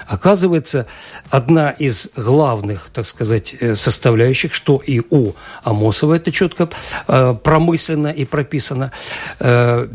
Оказывается, 0.06 0.86
одна 1.30 1.70
из 1.70 2.10
главных, 2.16 2.90
так 2.92 3.06
сказать, 3.06 3.54
э, 3.60 3.76
составляющих, 3.76 4.54
что 4.54 4.76
и 4.76 5.00
у 5.10 5.32
Амосова 5.62 6.14
это 6.14 6.32
четко 6.32 6.68
э, 7.08 7.34
промысленно 7.42 8.08
и 8.08 8.24
прописано, 8.24 8.92
э, 9.38 9.86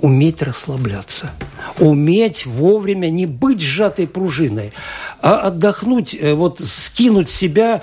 уметь 0.00 0.42
расслабляться, 0.42 1.30
уметь 1.78 2.46
вовремя 2.46 3.10
не 3.10 3.26
быть 3.26 3.60
сжатой 3.60 4.06
пружиной, 4.06 4.72
а 5.20 5.48
отдохнуть, 5.48 6.16
вот 6.20 6.60
скинуть 6.60 7.30
себя 7.30 7.82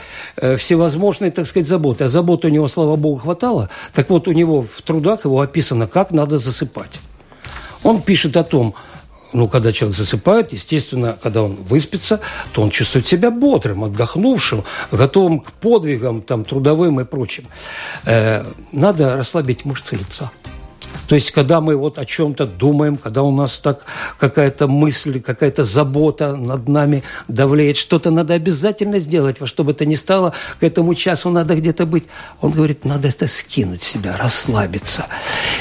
всевозможные, 0.58 1.32
так 1.32 1.48
сказать, 1.48 1.68
заботы. 1.68 2.04
А 2.04 2.10
забот 2.10 2.46
у 2.46 2.50
него, 2.50 2.68
слава 2.68 2.96
богу, 2.96 3.20
хватало. 3.20 3.70
Так 3.94 4.10
вот, 4.10 4.28
у 4.28 4.32
него 4.32 4.62
в 4.62 4.82
трудах 4.84 5.26
его 5.26 5.42
описано, 5.42 5.88
как 5.88 6.12
надо 6.12 6.38
засыпать. 6.38 7.00
Он 7.84 8.02
пишет 8.02 8.38
о 8.38 8.44
том, 8.44 8.76
ну, 9.34 9.48
когда 9.48 9.72
человек 9.72 9.98
засыпает, 9.98 10.54
естественно, 10.54 11.18
когда 11.22 11.44
он 11.44 11.56
выспится, 11.56 12.20
то 12.52 12.62
он 12.62 12.70
чувствует 12.70 13.08
себя 13.08 13.32
бодрым, 13.32 13.84
отдохнувшим, 13.84 14.64
готовым 14.92 15.40
к 15.40 15.52
подвигам 15.54 16.22
там, 16.22 16.44
трудовым 16.46 17.00
и 17.00 17.06
прочим. 17.06 17.46
Э, 18.06 18.46
надо 18.72 19.16
расслабить 19.16 19.66
мышцы 19.66 19.96
лица. 19.96 20.32
То 21.12 21.16
есть, 21.16 21.32
когда 21.32 21.60
мы 21.60 21.76
вот 21.76 21.98
о 21.98 22.06
чем-то 22.06 22.46
думаем, 22.46 22.96
когда 22.96 23.22
у 23.22 23.34
нас 23.34 23.58
так 23.58 23.84
какая-то 24.18 24.70
мысль, 24.70 25.20
какая-то 25.20 25.66
забота 25.66 26.38
над 26.38 26.70
нами 26.70 27.04
давлеет, 27.28 27.76
что-то 27.76 28.12
надо 28.12 28.34
обязательно 28.34 28.98
сделать, 28.98 29.42
во 29.42 29.46
что 29.46 29.66
бы 29.66 29.74
то 29.74 29.86
ни 29.86 29.96
стало, 29.96 30.34
к 30.62 30.64
этому 30.64 30.96
часу 30.96 31.30
надо 31.30 31.58
где-то 31.58 31.86
быть. 31.86 32.06
Он 32.40 32.52
говорит, 32.52 32.86
надо 32.86 33.10
это 33.10 33.28
скинуть 33.28 33.84
себя, 33.84 34.16
расслабиться. 34.16 35.08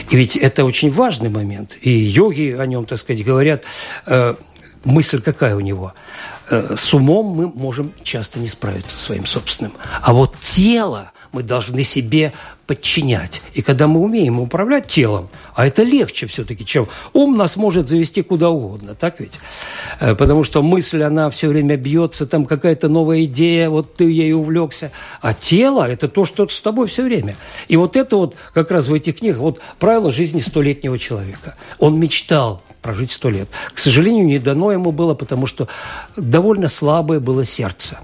И 0.08 0.16
ведь 0.16 0.36
это 0.36 0.64
очень 0.64 0.92
важный 0.92 1.30
момент. 1.30 1.76
И 1.80 1.90
йоги 1.90 2.56
о 2.56 2.64
нем, 2.66 2.86
так 2.86 3.00
сказать, 3.00 3.24
говорят, 3.24 3.64
э, 4.06 4.36
мысль 4.84 5.20
какая 5.20 5.56
у 5.56 5.60
него? 5.60 5.94
Э, 6.48 6.76
с 6.76 6.94
умом 6.94 7.26
мы 7.26 7.48
можем 7.48 7.92
часто 8.04 8.38
не 8.38 8.46
справиться 8.46 8.96
своим 8.96 9.26
собственным. 9.26 9.72
А 10.00 10.12
вот 10.12 10.38
тело 10.38 11.10
мы 11.32 11.42
должны 11.42 11.82
себе 11.82 12.32
подчинять. 12.70 13.42
И 13.52 13.62
когда 13.62 13.88
мы 13.88 13.98
умеем 13.98 14.38
управлять 14.38 14.86
телом, 14.86 15.28
а 15.56 15.66
это 15.66 15.82
легче 15.82 16.28
все-таки, 16.28 16.64
чем 16.64 16.86
ум 17.12 17.36
нас 17.36 17.56
может 17.56 17.88
завести 17.88 18.22
куда 18.22 18.48
угодно, 18.50 18.94
так 18.94 19.18
ведь? 19.18 19.40
Э, 19.98 20.14
потому 20.14 20.44
что 20.44 20.62
мысль, 20.62 21.02
она 21.02 21.30
все 21.30 21.48
время 21.48 21.76
бьется, 21.76 22.28
там 22.28 22.46
какая-то 22.46 22.88
новая 22.88 23.24
идея, 23.24 23.70
вот 23.70 23.96
ты 23.96 24.04
ей 24.04 24.32
увлекся. 24.32 24.92
А 25.20 25.34
тело– 25.34 25.82
это 25.90 26.06
то, 26.08 26.24
что 26.24 26.48
с 26.48 26.60
тобой 26.60 26.86
все 26.86 27.02
время. 27.02 27.34
И 27.66 27.76
вот 27.76 27.96
это 27.96 28.16
вот 28.16 28.36
как 28.54 28.70
раз 28.70 28.86
в 28.86 28.94
этих 28.94 29.18
книгах, 29.18 29.38
вот 29.38 29.60
правило 29.80 30.12
жизни 30.12 30.38
столетнего 30.38 30.96
человека. 30.96 31.56
Он 31.80 31.98
мечтал 31.98 32.62
прожить 32.82 33.10
сто 33.10 33.30
лет. 33.30 33.48
К 33.74 33.80
сожалению, 33.80 34.26
не 34.26 34.38
дано 34.38 34.70
ему 34.70 34.92
было, 34.92 35.14
потому 35.14 35.48
что 35.48 35.66
довольно 36.16 36.68
слабое 36.68 37.18
было 37.18 37.44
сердце. 37.44 37.98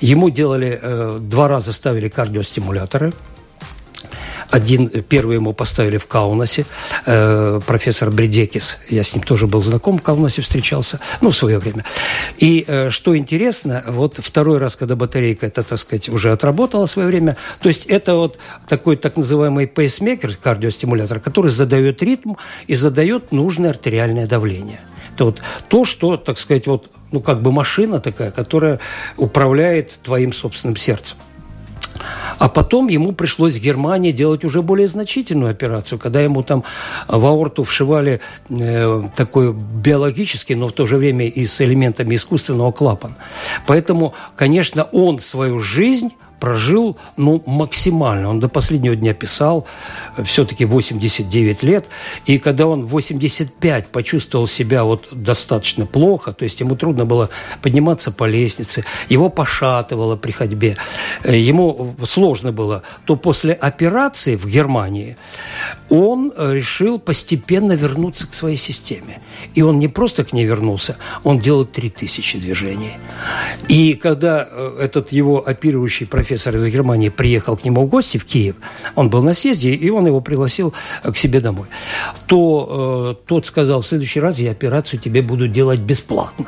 Ему 0.00 0.30
делали, 0.30 0.78
э, 0.80 1.18
два 1.20 1.48
раза 1.48 1.72
ставили 1.72 2.08
кардиостимуляторы– 2.08 3.12
Один, 4.50 4.88
первый 4.88 5.36
ему 5.36 5.52
поставили 5.52 5.98
в 5.98 6.06
Каунасе, 6.06 6.64
э, 7.04 7.60
профессор 7.66 8.10
Бредекис. 8.10 8.78
Я 8.88 9.02
с 9.02 9.14
ним 9.14 9.22
тоже 9.22 9.46
был 9.46 9.60
знаком, 9.60 9.98
в 9.98 10.02
Каунасе 10.02 10.42
встречался, 10.42 10.98
ну, 11.20 11.30
в 11.30 11.36
свое 11.36 11.58
время. 11.58 11.84
И 12.38 12.64
э, 12.66 12.90
что 12.90 13.16
интересно, 13.16 13.84
вот 13.86 14.18
второй 14.18 14.58
раз, 14.58 14.76
когда 14.76 14.96
батарейка, 14.96 15.46
это, 15.46 15.62
так 15.62 15.78
сказать, 15.78 16.08
уже 16.08 16.32
отработала 16.32 16.86
свое 16.86 17.08
время, 17.08 17.36
то 17.60 17.68
есть 17.68 17.84
это 17.86 18.14
вот 18.14 18.38
такой 18.68 18.96
так 18.96 19.16
называемый 19.16 19.66
пейсмейкер, 19.66 20.36
кардиостимулятор, 20.36 21.20
который 21.20 21.50
задает 21.50 22.02
ритм 22.02 22.34
и 22.66 22.74
задает 22.74 23.32
нужное 23.32 23.70
артериальное 23.70 24.26
давление. 24.26 24.80
Это 25.14 25.26
вот 25.26 25.42
то, 25.68 25.84
что, 25.84 26.16
так 26.16 26.38
сказать, 26.38 26.66
вот, 26.66 26.90
ну, 27.10 27.20
как 27.20 27.42
бы 27.42 27.52
машина 27.52 28.00
такая, 28.00 28.30
которая 28.30 28.80
управляет 29.16 29.98
твоим 30.02 30.32
собственным 30.32 30.76
сердцем. 30.76 31.18
А 32.38 32.48
потом 32.48 32.88
ему 32.88 33.12
пришлось 33.12 33.54
в 33.54 33.60
Германии 33.60 34.12
делать 34.12 34.44
уже 34.44 34.62
более 34.62 34.86
значительную 34.86 35.50
операцию, 35.50 35.98
когда 35.98 36.20
ему 36.20 36.42
там 36.42 36.64
в 37.08 37.26
аорту 37.26 37.64
вшивали 37.64 38.20
э, 38.48 39.02
такой 39.16 39.52
биологический, 39.52 40.54
но 40.54 40.68
в 40.68 40.72
то 40.72 40.86
же 40.86 40.96
время 40.96 41.26
и 41.26 41.46
с 41.46 41.60
элементами 41.60 42.14
искусственного 42.14 42.72
клапана. 42.72 43.16
Поэтому, 43.66 44.14
конечно, 44.36 44.84
он 44.84 45.18
свою 45.18 45.58
жизнь 45.58 46.12
прожил 46.40 46.96
ну, 47.16 47.42
максимально. 47.46 48.28
Он 48.28 48.40
до 48.40 48.48
последнего 48.48 48.96
дня 48.96 49.14
писал, 49.14 49.66
все-таки 50.24 50.64
89 50.64 51.62
лет. 51.62 51.86
И 52.26 52.38
когда 52.38 52.66
он 52.66 52.86
в 52.86 52.90
85 52.90 53.88
почувствовал 53.88 54.46
себя 54.46 54.84
вот 54.84 55.08
достаточно 55.12 55.86
плохо, 55.86 56.32
то 56.32 56.44
есть 56.44 56.60
ему 56.60 56.76
трудно 56.76 57.04
было 57.04 57.30
подниматься 57.62 58.10
по 58.10 58.24
лестнице, 58.24 58.84
его 59.08 59.28
пошатывало 59.28 60.16
при 60.16 60.32
ходьбе, 60.32 60.76
э, 61.24 61.36
ему 61.36 61.96
сложно 62.04 62.52
было, 62.52 62.82
то 63.04 63.16
после 63.16 63.52
операции 63.52 64.36
в 64.36 64.46
Германии 64.46 65.16
он 65.88 66.32
решил 66.36 66.98
постепенно 66.98 67.72
вернуться 67.72 68.26
к 68.26 68.34
своей 68.34 68.56
системе. 68.56 69.20
И 69.54 69.62
он 69.62 69.78
не 69.78 69.88
просто 69.88 70.24
к 70.24 70.32
ней 70.32 70.44
вернулся, 70.44 70.96
он 71.24 71.38
делал 71.38 71.64
3000 71.64 72.38
движений. 72.38 72.92
И 73.66 73.94
когда 73.94 74.48
э, 74.48 74.78
этот 74.80 75.12
его 75.12 75.46
оперирующий 75.46 76.06
профессор 76.06 76.54
из 76.54 76.66
Германии 76.68 77.08
приехал 77.08 77.56
к 77.56 77.64
нему 77.64 77.84
в 77.84 77.88
гости 77.88 78.18
в 78.18 78.24
Киев, 78.24 78.54
он 78.94 79.10
был 79.10 79.22
на 79.22 79.34
съезде, 79.34 79.74
и 79.74 79.90
он 79.90 80.06
его 80.06 80.20
пригласил 80.20 80.72
э, 81.02 81.12
к 81.12 81.16
себе 81.16 81.40
домой, 81.40 81.66
то 82.26 83.16
э, 83.20 83.26
тот 83.26 83.46
сказал, 83.46 83.82
в 83.82 83.86
следующий 83.86 84.20
раз 84.20 84.38
я 84.38 84.52
операцию 84.52 85.00
тебе 85.00 85.22
буду 85.22 85.48
делать 85.48 85.80
бесплатно 85.80 86.46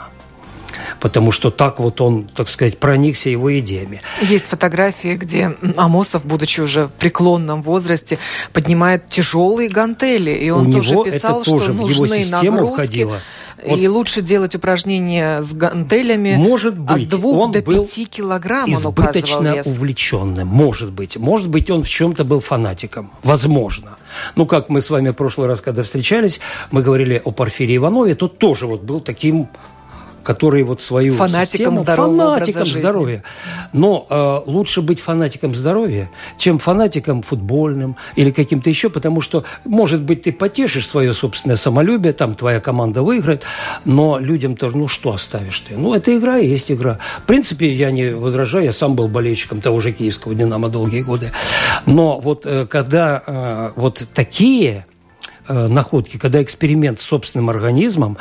потому 1.00 1.32
что 1.32 1.50
так 1.50 1.80
вот 1.80 2.00
он, 2.00 2.28
так 2.34 2.48
сказать, 2.48 2.78
проникся 2.78 3.30
его 3.30 3.58
идеями. 3.58 4.02
Есть 4.22 4.46
фотографии, 4.46 5.16
где 5.16 5.56
Амосов, 5.76 6.24
будучи 6.24 6.60
уже 6.60 6.86
в 6.86 6.92
преклонном 6.92 7.62
возрасте, 7.62 8.18
поднимает 8.52 9.08
тяжелые 9.08 9.68
гантели, 9.68 10.30
и 10.30 10.50
он 10.50 10.68
У 10.68 10.72
тоже 10.72 10.92
него 10.92 11.04
писал, 11.04 11.40
это 11.40 11.50
тоже 11.50 11.64
что 11.64 11.72
в 11.72 11.76
нужны 11.76 12.04
его 12.06 12.16
систему 12.16 12.50
нагрузки. 12.52 12.74
входило. 12.74 13.18
И 13.66 13.88
лучше 13.88 14.22
делать 14.22 14.54
упражнения 14.54 15.42
с 15.42 15.52
гантелями 15.52 16.34
Может 16.36 16.78
быть, 16.78 17.04
от 17.04 17.08
двух 17.10 17.36
он 17.46 17.52
до 17.52 17.60
пяти 17.60 18.06
килограмм, 18.06 18.72
избыточно 18.72 19.54
вес. 19.54 19.66
увлеченным. 19.66 20.48
Может 20.48 20.92
быть. 20.92 21.18
Может 21.18 21.48
быть, 21.48 21.68
он 21.70 21.84
в 21.84 21.88
чем-то 21.88 22.24
был 22.24 22.40
фанатиком. 22.40 23.12
Возможно. 23.22 23.98
Ну, 24.34 24.46
как 24.46 24.70
мы 24.70 24.80
с 24.80 24.88
вами 24.88 25.10
в 25.10 25.12
прошлый 25.12 25.46
раз, 25.46 25.60
когда 25.60 25.82
встречались, 25.82 26.40
мы 26.70 26.82
говорили 26.82 27.20
о 27.22 27.32
Порфирии 27.32 27.76
Иванове, 27.76 28.14
тот 28.14 28.38
тоже 28.38 28.66
вот 28.66 28.80
был 28.80 29.00
таким 29.00 29.48
который 30.22 30.62
вот 30.62 30.83
свою 30.83 31.12
Фанатиком 31.12 31.46
систему, 31.46 31.78
здорового 31.78 32.35
фанатиком 32.35 32.66
здоровья. 32.66 33.22
Но 33.72 34.06
э, 34.09 34.50
лучше 34.50 34.83
быть 34.83 35.00
фанатиком 35.00 35.54
здоровья, 35.54 36.11
чем 36.38 36.59
фанатиком 36.59 37.22
футбольным 37.22 37.96
или 38.16 38.30
каким-то 38.30 38.68
еще, 38.68 38.90
потому 38.90 39.20
что, 39.20 39.44
может 39.64 40.02
быть, 40.02 40.22
ты 40.22 40.33
потешишь 40.33 40.88
свое 40.88 41.12
собственное 41.12 41.56
самолюбие, 41.56 42.12
там 42.12 42.35
твоя 42.35 42.61
команда 42.61 43.02
выиграет, 43.02 43.42
но 43.85 44.18
людям 44.18 44.56
тоже, 44.56 44.76
ну 44.76 44.88
что 44.88 45.12
оставишь 45.12 45.61
ты? 45.61 45.76
Ну, 45.76 45.94
это 45.94 46.16
игра 46.16 46.38
и 46.38 46.48
есть 46.48 46.70
игра. 46.70 46.98
В 47.22 47.26
принципе, 47.26 47.72
я 47.72 47.90
не 47.90 48.14
возражаю, 48.14 48.64
я 48.64 48.72
сам 48.72 48.94
был 48.94 49.09
болельщиком 49.09 49.61
того 49.61 49.80
же 49.80 49.92
киевского 49.92 50.35
«Динамо» 50.35 50.68
долгие 50.68 51.02
годы. 51.02 51.33
Но 51.87 52.20
вот 52.20 52.46
э, 52.46 52.66
когда 52.66 53.22
э, 53.26 53.70
вот 53.76 54.02
такие 54.14 54.85
находки, 55.68 56.16
когда 56.16 56.42
эксперимент 56.42 57.00
с 57.00 57.04
собственным 57.04 57.50
организмом, 57.50 58.18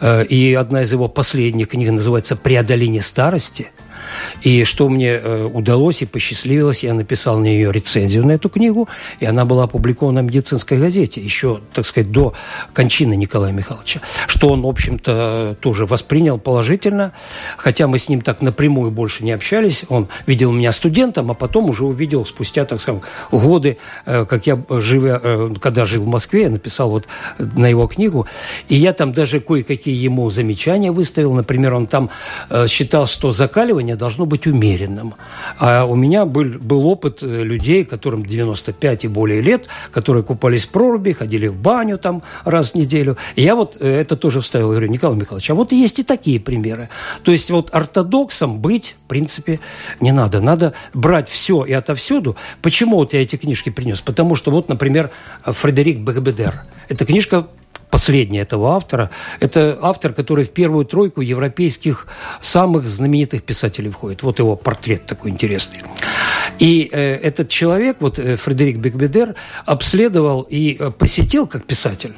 э, 0.00 0.24
и 0.24 0.54
одна 0.54 0.82
из 0.82 0.92
его 0.92 1.08
последних 1.08 1.68
книг 1.68 1.90
называется 1.90 2.36
«Преодоление 2.36 3.02
старости», 3.02 3.70
и 4.42 4.64
что 4.64 4.88
мне 4.88 5.12
э, 5.12 5.44
удалось 5.52 6.02
и 6.02 6.06
посчастливилось, 6.06 6.82
я 6.82 6.94
написал 6.94 7.38
на 7.38 7.44
нее 7.44 7.72
рецензию 7.72 8.26
на 8.26 8.32
эту 8.32 8.48
книгу, 8.48 8.88
и 9.20 9.26
она 9.26 9.44
была 9.44 9.64
опубликована 9.64 10.22
в 10.22 10.24
медицинской 10.24 10.78
газете 10.78 11.20
еще, 11.20 11.60
так 11.72 11.86
сказать, 11.86 12.10
до 12.10 12.32
кончины 12.72 13.14
Николая 13.14 13.52
Михайловича, 13.52 14.00
что 14.26 14.48
он, 14.48 14.62
в 14.62 14.66
общем-то, 14.66 15.56
тоже 15.60 15.86
воспринял 15.86 16.38
положительно, 16.38 17.12
хотя 17.56 17.86
мы 17.86 17.98
с 17.98 18.08
ним 18.08 18.20
так 18.20 18.42
напрямую 18.42 18.90
больше 18.90 19.24
не 19.24 19.32
общались. 19.32 19.84
Он 19.88 20.08
видел 20.26 20.52
меня 20.52 20.72
студентом, 20.72 21.30
а 21.30 21.34
потом 21.34 21.70
уже 21.70 21.84
увидел 21.84 22.26
спустя, 22.26 22.64
так 22.64 22.80
сказать, 22.80 23.02
годы, 23.30 23.78
э, 24.06 24.24
как 24.24 24.46
я, 24.46 24.62
живя, 24.68 25.20
э, 25.22 25.50
когда 25.60 25.84
жил 25.84 26.04
в 26.04 26.08
Москве, 26.08 26.42
я 26.42 26.50
написал 26.50 26.90
вот 26.90 27.06
на 27.38 27.66
его 27.66 27.86
книгу, 27.86 28.26
и 28.68 28.76
я 28.76 28.92
там 28.92 29.12
даже 29.12 29.40
кое-какие 29.40 29.94
ему 29.94 30.30
замечания 30.30 30.90
выставил. 30.92 31.32
Например, 31.34 31.74
он 31.74 31.86
там 31.86 32.10
считал, 32.66 33.06
что 33.06 33.32
закаливание 33.32 33.96
должно 33.96 34.11
быть 34.26 34.46
умеренным. 34.46 35.14
А 35.58 35.84
у 35.84 35.94
меня 35.94 36.24
был, 36.24 36.44
был 36.44 36.86
опыт 36.86 37.22
э, 37.22 37.42
людей, 37.42 37.84
которым 37.84 38.24
95 38.24 39.04
и 39.04 39.08
более 39.08 39.40
лет, 39.40 39.66
которые 39.90 40.22
купались 40.22 40.64
в 40.64 40.70
проруби, 40.70 41.12
ходили 41.12 41.46
в 41.46 41.56
баню 41.56 41.98
там 41.98 42.22
раз 42.44 42.70
в 42.70 42.74
неделю. 42.74 43.16
И 43.36 43.42
я 43.42 43.54
вот 43.54 43.76
э, 43.80 43.88
это 43.88 44.16
тоже 44.16 44.40
вставил, 44.40 44.70
говорю, 44.70 44.88
Николай 44.88 45.16
Михайлович, 45.16 45.50
а 45.50 45.54
вот 45.54 45.72
есть 45.72 45.98
и 45.98 46.02
такие 46.02 46.40
примеры. 46.40 46.88
То 47.22 47.32
есть 47.32 47.50
вот 47.50 47.70
ортодоксом 47.72 48.60
быть, 48.60 48.96
в 49.04 49.08
принципе, 49.08 49.60
не 50.00 50.12
надо. 50.12 50.40
Надо 50.40 50.74
брать 50.94 51.28
все 51.28 51.64
и 51.64 51.72
отовсюду. 51.72 52.36
Почему 52.60 52.96
вот 52.96 53.12
я 53.12 53.22
эти 53.22 53.36
книжки 53.36 53.70
принес? 53.70 54.00
Потому 54.00 54.36
что 54.36 54.50
вот, 54.50 54.68
например, 54.68 55.10
Фредерик 55.44 55.98
Бекбедер. 55.98 56.62
Эта 56.88 57.04
книжка 57.04 57.46
последняя 57.92 58.40
этого 58.40 58.74
автора. 58.74 59.10
Это 59.38 59.78
автор, 59.82 60.14
который 60.14 60.44
в 60.46 60.50
первую 60.50 60.86
тройку 60.86 61.20
европейских 61.20 62.06
самых 62.40 62.88
знаменитых 62.88 63.42
писателей 63.42 63.90
входит. 63.90 64.22
Вот 64.22 64.38
его 64.38 64.56
портрет 64.56 65.04
такой 65.06 65.30
интересный. 65.30 65.80
И 66.58 66.88
э, 66.90 67.16
этот 67.16 67.50
человек, 67.50 67.98
вот 68.00 68.18
э, 68.18 68.36
Фредерик 68.36 68.78
Бекбедер, 68.78 69.34
обследовал 69.66 70.46
и 70.50 70.76
э, 70.80 70.90
посетил 70.90 71.46
как 71.46 71.66
писатель 71.66 72.14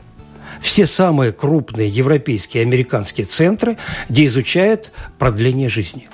все 0.60 0.86
самые 0.86 1.32
крупные 1.32 1.88
европейские 1.88 2.62
и 2.62 2.66
американские 2.66 3.26
центры, 3.26 3.76
где 4.08 4.24
изучают 4.26 4.92
продление 5.18 5.68
жизни 5.68 6.08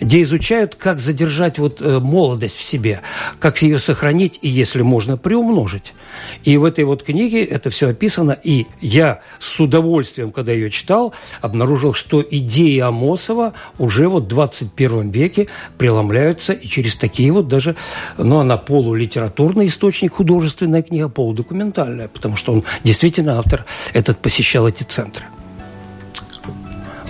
где 0.00 0.22
изучают, 0.22 0.74
как 0.74 1.00
задержать 1.00 1.58
вот 1.58 1.80
э, 1.80 1.98
молодость 1.98 2.56
в 2.56 2.62
себе, 2.62 3.00
как 3.38 3.62
ее 3.62 3.78
сохранить 3.78 4.38
и, 4.42 4.48
если 4.48 4.82
можно, 4.82 5.16
приумножить. 5.16 5.92
И 6.44 6.56
в 6.56 6.64
этой 6.64 6.84
вот 6.84 7.02
книге 7.02 7.44
это 7.44 7.70
все 7.70 7.88
описано. 7.88 8.36
И 8.42 8.66
я 8.80 9.20
с 9.38 9.58
удовольствием, 9.60 10.32
когда 10.32 10.52
ее 10.52 10.70
читал, 10.70 11.14
обнаружил, 11.40 11.94
что 11.94 12.24
идеи 12.28 12.78
Амосова 12.78 13.54
уже 13.78 14.08
вот 14.08 14.24
в 14.24 14.28
21 14.28 15.10
веке 15.10 15.48
преломляются 15.78 16.52
и 16.52 16.66
через 16.68 16.96
такие 16.96 17.32
вот 17.32 17.48
даже, 17.48 17.76
ну, 18.18 18.38
она 18.38 18.56
полулитературный 18.56 19.66
источник, 19.66 20.12
художественная 20.12 20.82
книга, 20.82 21.08
полудокументальная, 21.08 22.08
потому 22.08 22.36
что 22.36 22.52
он 22.52 22.64
действительно 22.84 23.38
автор 23.38 23.64
этот 23.92 24.18
посещал 24.18 24.68
эти 24.68 24.82
центры. 24.82 25.24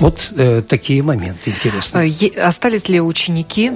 Вот 0.02 0.32
э, 0.36 0.62
такие 0.68 1.00
моменты 1.00 1.50
интересные. 1.50 2.10
Остались 2.44 2.88
ли 2.88 3.00
ученики 3.00 3.70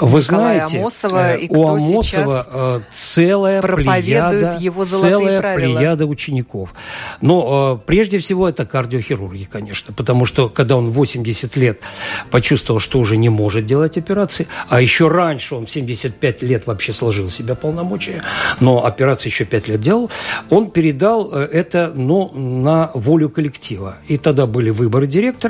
Вы 0.00 0.20
Николая 0.20 0.22
знаете, 0.22 0.78
Амосова, 0.78 1.34
э, 1.34 1.40
и 1.40 1.48
кто 1.48 1.60
у 1.60 1.68
Амосова 1.68 2.46
э, 2.50 2.80
целая 2.90 3.60
плеяда, 3.60 4.56
его 4.58 4.86
целая 4.86 5.38
правила? 5.42 5.76
плеяда 5.76 6.06
учеников. 6.06 6.72
Но 7.20 7.78
э, 7.78 7.86
прежде 7.86 8.18
всего 8.20 8.48
это 8.48 8.64
кардиохирурги, 8.64 9.44
конечно, 9.44 9.92
потому 9.92 10.24
что 10.24 10.48
когда 10.48 10.78
он 10.78 10.88
в 10.88 10.92
80 10.92 11.54
лет 11.56 11.82
почувствовал, 12.30 12.80
что 12.80 12.98
уже 12.98 13.18
не 13.18 13.28
может 13.28 13.66
делать 13.66 13.98
операции, 13.98 14.48
а 14.70 14.80
еще 14.80 15.08
раньше 15.08 15.54
он 15.56 15.66
в 15.66 15.70
75 15.70 16.40
лет 16.40 16.66
вообще 16.66 16.94
сложил 16.94 17.28
себя 17.28 17.54
полномочия, 17.54 18.22
но 18.60 18.86
операции 18.86 19.28
еще 19.28 19.44
5 19.44 19.68
лет 19.68 19.82
делал, 19.82 20.10
он 20.48 20.70
передал 20.70 21.30
э, 21.34 21.42
это 21.52 21.92
ну, 21.94 22.30
на 22.34 22.90
волю 22.94 23.28
коллектива. 23.28 23.98
И 24.08 24.16
тогда 24.16 24.46
были 24.46 24.70
выборы 24.70 25.06
директора, 25.06 25.49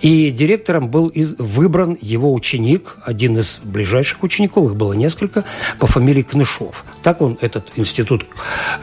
и 0.00 0.30
директором 0.30 0.88
был 0.88 1.08
из, 1.08 1.34
выбран 1.38 1.96
его 2.00 2.32
ученик, 2.32 2.96
один 3.04 3.38
из 3.38 3.60
ближайших 3.62 4.22
учеников, 4.22 4.70
их 4.70 4.76
было 4.76 4.92
несколько, 4.92 5.44
по 5.78 5.86
фамилии 5.86 6.22
Кнышов. 6.22 6.84
Так 7.02 7.20
он 7.20 7.38
этот 7.40 7.64
институт 7.76 8.26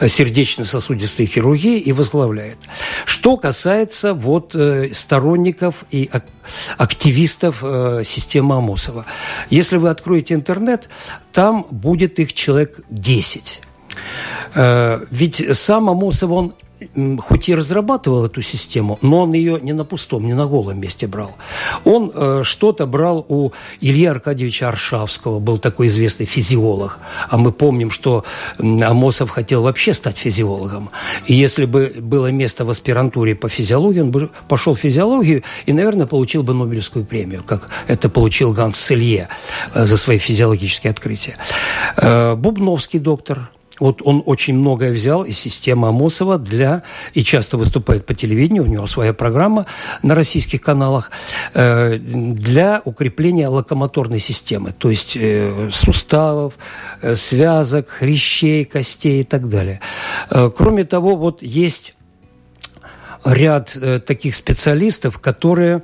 сердечно-сосудистой 0.06 1.26
хирургии 1.26 1.78
и 1.78 1.92
возглавляет. 1.92 2.58
Что 3.04 3.36
касается 3.36 4.14
вот 4.14 4.54
э, 4.54 4.90
сторонников 4.92 5.84
и 5.90 6.08
ак- 6.12 6.26
активистов 6.76 7.60
э, 7.62 8.02
системы 8.04 8.56
Амосова. 8.56 9.06
Если 9.50 9.76
вы 9.76 9.90
откроете 9.90 10.34
интернет, 10.34 10.88
там 11.32 11.66
будет 11.70 12.18
их 12.18 12.32
человек 12.32 12.80
10 12.90 13.62
Э, 14.54 15.04
ведь 15.10 15.56
сам 15.56 15.90
Амосов, 15.90 16.30
он 16.30 16.54
хоть 17.18 17.48
и 17.48 17.54
разрабатывал 17.54 18.24
эту 18.24 18.42
систему, 18.42 18.98
но 19.02 19.20
он 19.20 19.32
ее 19.32 19.58
не 19.60 19.72
на 19.72 19.84
пустом, 19.84 20.26
не 20.26 20.34
на 20.34 20.46
голом 20.46 20.80
месте 20.80 21.06
брал. 21.06 21.36
Он 21.84 22.10
э, 22.14 22.42
что-то 22.44 22.86
брал 22.86 23.24
у 23.28 23.52
Ильи 23.80 24.06
Аркадьевича 24.06 24.68
Аршавского, 24.68 25.38
был 25.38 25.58
такой 25.58 25.88
известный 25.88 26.26
физиолог. 26.26 26.98
А 27.28 27.36
мы 27.36 27.52
помним, 27.52 27.90
что 27.90 28.24
Амосов 28.58 29.30
хотел 29.30 29.62
вообще 29.62 29.92
стать 29.92 30.16
физиологом. 30.16 30.90
И 31.26 31.34
если 31.34 31.66
бы 31.66 31.92
было 32.00 32.28
место 32.28 32.64
в 32.64 32.70
аспирантуре 32.70 33.34
по 33.34 33.48
физиологии, 33.48 34.00
он 34.00 34.10
бы 34.10 34.30
пошел 34.48 34.74
в 34.74 34.80
физиологию 34.80 35.42
и, 35.66 35.72
наверное, 35.72 36.06
получил 36.06 36.42
бы 36.42 36.54
Нобелевскую 36.54 37.04
премию, 37.04 37.42
как 37.46 37.68
это 37.88 38.08
получил 38.08 38.52
Ганс 38.52 38.78
Селье 38.78 39.28
э, 39.74 39.86
за 39.86 39.96
свои 39.96 40.18
физиологические 40.18 40.90
открытия. 40.90 41.36
Э, 41.96 42.34
Бубновский 42.34 42.98
доктор– 42.98 43.50
вот 43.80 44.02
он 44.04 44.22
очень 44.26 44.56
многое 44.56 44.92
взял 44.92 45.24
из 45.24 45.38
системы 45.38 45.88
Амосова 45.88 46.38
для, 46.38 46.82
и 47.14 47.24
часто 47.24 47.56
выступает 47.56 48.06
по 48.06 48.14
телевидению, 48.14 48.64
у 48.64 48.66
него 48.66 48.86
своя 48.86 49.12
программа 49.12 49.64
на 50.02 50.14
российских 50.14 50.60
каналах, 50.60 51.10
э, 51.54 51.96
для 51.96 52.82
укрепления 52.84 53.48
локомоторной 53.48 54.20
системы, 54.20 54.72
то 54.72 54.90
есть 54.90 55.16
э, 55.16 55.70
суставов, 55.72 56.54
э, 57.00 57.16
связок, 57.16 57.88
хрящей, 57.88 58.64
костей 58.64 59.22
и 59.22 59.24
так 59.24 59.48
далее. 59.48 59.80
Кроме 60.28 60.84
того, 60.84 61.16
вот 61.16 61.42
есть 61.42 61.94
ряд 63.24 63.76
таких 64.06 64.34
специалистов, 64.34 65.18
которые 65.18 65.82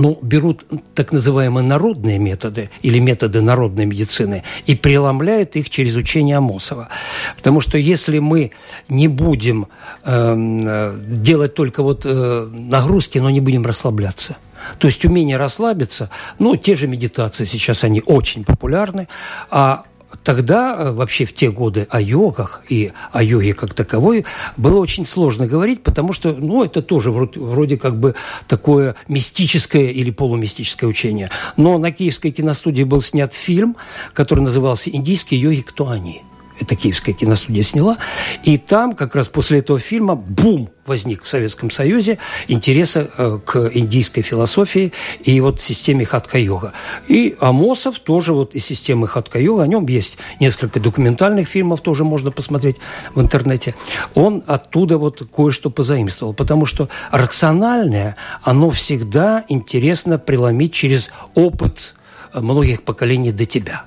ну, 0.00 0.18
берут 0.22 0.64
так 0.94 1.12
называемые 1.12 1.62
народные 1.62 2.18
методы 2.18 2.70
или 2.80 2.98
методы 3.00 3.42
народной 3.42 3.84
медицины 3.84 4.42
и 4.66 4.74
преломляют 4.74 5.56
их 5.56 5.68
через 5.68 5.94
учение 5.96 6.38
Амосова. 6.38 6.88
Потому 7.36 7.60
что 7.60 7.76
если 7.76 8.18
мы 8.18 8.52
не 8.88 9.08
будем 9.08 9.66
эм, 10.04 10.62
э, 10.64 10.92
делать 11.06 11.54
только 11.54 11.82
вот 11.82 12.02
э, 12.06 12.48
нагрузки, 12.50 13.18
но 13.18 13.30
не 13.30 13.40
будем 13.40 13.66
расслабляться– 13.66 14.36
то 14.78 14.88
есть 14.88 15.04
умение 15.04 15.36
расслабиться, 15.36 16.10
ну, 16.38 16.56
те 16.56 16.74
же 16.74 16.86
медитации 16.86 17.46
сейчас, 17.46 17.84
они 17.84 18.02
очень 18.04 18.44
популярны, 18.44 19.08
а 19.50 19.84
тогда, 20.22 20.76
э, 20.76 20.90
вообще 20.92 21.24
в 21.24 21.34
те 21.34 21.50
годы 21.50 21.86
о 21.90 22.00
йогах 22.00 22.62
и 22.68 22.92
о 23.12 23.22
йоге 23.22 23.54
как 23.54 23.74
таковой 23.74 24.24
было 24.56 24.78
очень 24.78 25.06
сложно 25.06 25.46
говорить, 25.46 25.82
потому 25.82 26.12
что, 26.12 26.32
ну, 26.32 26.62
это 26.62 26.82
тоже 26.82 27.10
вроде, 27.10 27.40
вроде 27.40 27.76
как 27.76 27.98
бы 27.98 28.14
такое 28.46 28.94
мистическое 29.08 29.88
или 29.88 30.10
полумистическое 30.10 30.88
учение. 30.88 31.30
Но 31.56 31.78
на 31.78 31.90
Киевской 31.90 32.30
киностудии 32.30 32.82
был 32.82 33.02
снят 33.02 33.32
фильм, 33.34 33.76
который 34.12 34.40
назывался 34.40 34.90
«Индийские 34.90 35.40
йоги. 35.40 35.60
Кто 35.62 35.88
они?». 35.88 36.22
Это 36.60 36.76
киевская 36.76 37.14
киностудия 37.14 37.62
сняла. 37.62 37.96
И 38.44 38.58
там 38.58 38.92
как 38.92 39.14
раз 39.14 39.28
после 39.28 39.60
этого 39.60 39.78
фильма 39.78 40.14
бум 40.14 40.70
возник 40.86 41.22
в 41.22 41.28
Советском 41.28 41.70
Союзе 41.70 42.18
интереса 42.48 43.08
э, 43.16 43.38
к 43.44 43.70
индийской 43.72 44.22
философии 44.22 44.92
и 45.24 45.40
вот 45.40 45.60
системе 45.60 46.04
хатха-йога. 46.04 46.72
И 47.08 47.36
Амосов 47.40 47.98
тоже 48.00 48.32
вот 48.32 48.54
из 48.54 48.66
системы 48.66 49.06
хатха-йога, 49.06 49.62
о 49.62 49.66
нем 49.66 49.86
есть 49.86 50.18
несколько 50.38 50.80
документальных 50.80 51.48
фильмов, 51.48 51.80
тоже 51.80 52.04
можно 52.04 52.30
посмотреть 52.30 52.76
в 53.14 53.20
интернете. 53.20 53.74
Он 54.14 54.42
оттуда 54.46 54.98
вот 54.98 55.22
кое-что 55.34 55.70
позаимствовал, 55.70 56.34
потому 56.34 56.66
что 56.66 56.88
рациональное, 57.10 58.16
оно 58.42 58.70
всегда 58.70 59.44
интересно 59.48 60.18
преломить 60.18 60.74
через 60.74 61.10
опыт 61.34 61.94
многих 62.34 62.82
поколений 62.82 63.32
до 63.32 63.46
тебя. 63.46 63.84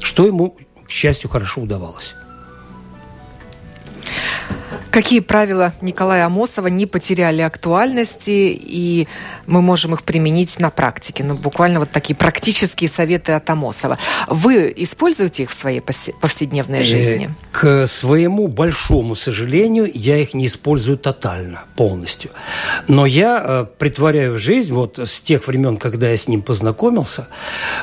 Что 0.00 0.26
ему 0.26 0.56
к 0.86 0.90
счастью, 0.90 1.30
хорошо 1.30 1.62
удавалось. 1.62 2.14
Какие 4.96 5.20
правила 5.20 5.74
Николая 5.82 6.24
Амосова 6.24 6.68
не 6.68 6.86
потеряли 6.86 7.42
актуальности, 7.42 8.58
и 8.58 9.06
мы 9.44 9.60
можем 9.60 9.92
их 9.92 10.02
применить 10.02 10.58
на 10.58 10.70
практике? 10.70 11.22
Ну, 11.22 11.34
буквально 11.34 11.80
вот 11.80 11.90
такие 11.90 12.14
практические 12.14 12.88
советы 12.88 13.32
от 13.32 13.50
Амосова. 13.50 13.98
Вы 14.26 14.72
используете 14.74 15.42
их 15.42 15.50
в 15.50 15.54
своей 15.54 15.80
повседневной 15.82 16.80
э, 16.80 16.84
жизни? 16.84 17.30
К 17.52 17.86
своему 17.86 18.48
большому 18.48 19.16
сожалению, 19.16 19.90
я 19.92 20.16
их 20.16 20.32
не 20.32 20.46
использую 20.46 20.96
тотально, 20.96 21.64
полностью. 21.76 22.30
Но 22.88 23.04
я 23.04 23.44
э, 23.44 23.66
притворяю 23.78 24.36
в 24.36 24.38
жизнь, 24.38 24.72
вот 24.72 24.98
с 24.98 25.20
тех 25.20 25.46
времен, 25.46 25.76
когда 25.76 26.08
я 26.08 26.16
с 26.16 26.26
ним 26.26 26.40
познакомился, 26.40 27.28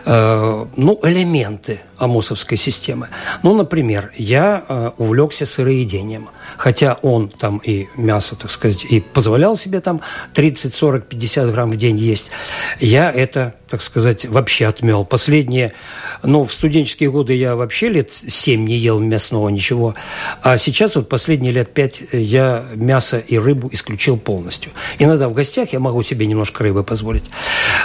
э, 0.06 0.66
ну, 0.76 1.00
элементы 1.04 1.82
амосовской 2.04 2.58
системы. 2.58 3.10
Ну, 3.44 3.54
например, 3.56 4.12
я 4.16 4.64
э, 4.68 4.92
увлекся 4.98 5.46
сыроедением– 5.46 6.30
хотя 6.58 6.98
он 7.02 7.30
там 7.30 7.58
и 7.58 7.88
мясо, 7.96 8.36
так 8.36 8.52
сказать, 8.52 8.86
и 8.86 9.00
позволял 9.00 9.58
себе 9.58 9.80
там 9.82 10.02
30, 10.34 10.74
40, 10.74 11.06
50 11.06 11.52
грамм 11.52 11.72
в 11.72 11.78
день 11.78 11.98
есть, 11.98 12.32
я 12.80 13.12
это, 13.12 13.56
так 13.70 13.82
сказать, 13.82 14.26
вообще 14.26 14.68
отмел. 14.68 15.06
Последние, 15.06 15.74
ну, 16.22 16.46
в 16.46 16.54
студенческие 16.54 17.12
годы 17.12 17.34
я 17.34 17.56
вообще 17.56 17.90
лет 17.90 18.12
7 18.14 18.66
не 18.66 18.78
ел 18.78 19.00
мясного 19.00 19.50
ничего, 19.50 19.94
а 20.42 20.58
сейчас 20.58 20.96
вот 20.96 21.10
последние 21.10 21.52
лет 21.52 21.74
5 21.74 22.14
я 22.14 22.66
мясо 22.76 23.18
и 23.20 23.38
рыбу 23.38 23.70
исключил 23.72 24.18
полностью. 24.18 24.72
Иногда 25.00 25.30
в 25.30 25.34
гостях 25.34 25.74
я 25.74 25.80
могу 25.80 26.04
себе 26.04 26.26
немножко 26.26 26.64
рыбы 26.64 26.84
позволить. 26.84 27.26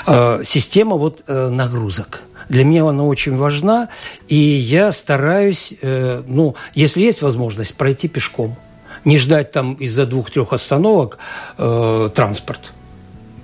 Э, 0.06 0.42
система 0.44 0.96
вот 0.96 1.22
э, 1.26 1.48
нагрузок– 1.48 2.20
для 2.48 2.64
меня 2.64 2.86
она 2.86 3.04
очень 3.04 3.36
важна, 3.36 3.88
и 4.28 4.36
я 4.36 4.92
стараюсь, 4.92 5.74
э, 5.82 6.22
ну, 6.26 6.56
если 6.74 7.02
есть 7.02 7.22
возможность, 7.22 7.74
пройти 7.74 8.08
пешком. 8.08 8.56
Не 9.04 9.18
ждать 9.18 9.52
там 9.52 9.74
из-за 9.74 10.06
двух-трех 10.06 10.52
остановок 10.52 11.18
э, 11.56 12.08
транспорт 12.14 12.72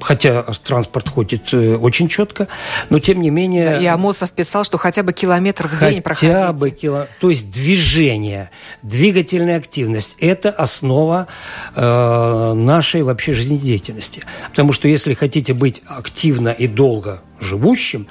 хотя 0.05 0.43
транспорт 0.43 1.09
ходит 1.09 1.53
э, 1.53 1.77
очень 1.77 2.09
четко, 2.09 2.47
но 2.91 2.99
тем 2.99 3.23
не 3.23 3.31
менее... 3.31 3.65
Да, 3.65 3.79
и 3.79 3.87
Амосов 3.87 4.31
писал, 4.31 4.65
что 4.65 4.79
хотя 4.79 5.03
бы 5.03 5.13
километр 5.13 5.67
в 5.67 5.81
день 5.81 6.03
проходить. 6.03 6.35
Хотя 6.35 6.53
бы 6.53 6.71
кило... 6.71 7.07
То 7.21 7.31
есть 7.31 7.51
движение, 7.51 8.51
двигательная 8.83 9.57
активность– 9.57 10.17
это 10.21 10.51
основа 10.51 11.27
э, 11.75 12.53
нашей 12.55 13.03
вообще 13.03 13.33
жизнедеятельности. 13.33 14.23
Потому 14.51 14.73
что 14.73 14.89
если 14.89 15.15
хотите 15.15 15.55
быть 15.55 15.83
активно 15.87 16.51
и 16.51 16.67
долго 16.67 17.21
живущим, 17.41 18.07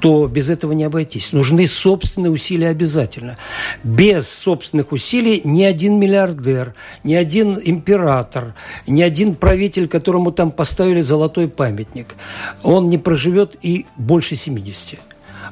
то 0.00 0.26
без 0.26 0.50
этого 0.50 0.72
не 0.72 0.84
обойтись. 0.84 1.32
Нужны 1.32 1.66
собственные 1.66 2.30
усилия 2.30 2.68
обязательно. 2.68 3.36
Без 3.82 4.28
собственных 4.28 4.92
усилий 4.92 5.40
ни 5.44 5.62
один 5.62 5.98
миллиардер, 5.98 6.74
ни 7.04 7.14
один 7.14 7.58
император, 7.62 8.54
ни 8.86 9.02
один 9.02 9.34
правитель, 9.34 9.88
которому 9.88 10.32
там 10.32 10.50
поставили 10.50 11.00
золотой 11.00 11.48
памятник, 11.48 12.14
он 12.62 12.88
не 12.88 12.98
проживет 12.98 13.56
и 13.62 13.86
больше 13.96 14.36
70 14.36 14.98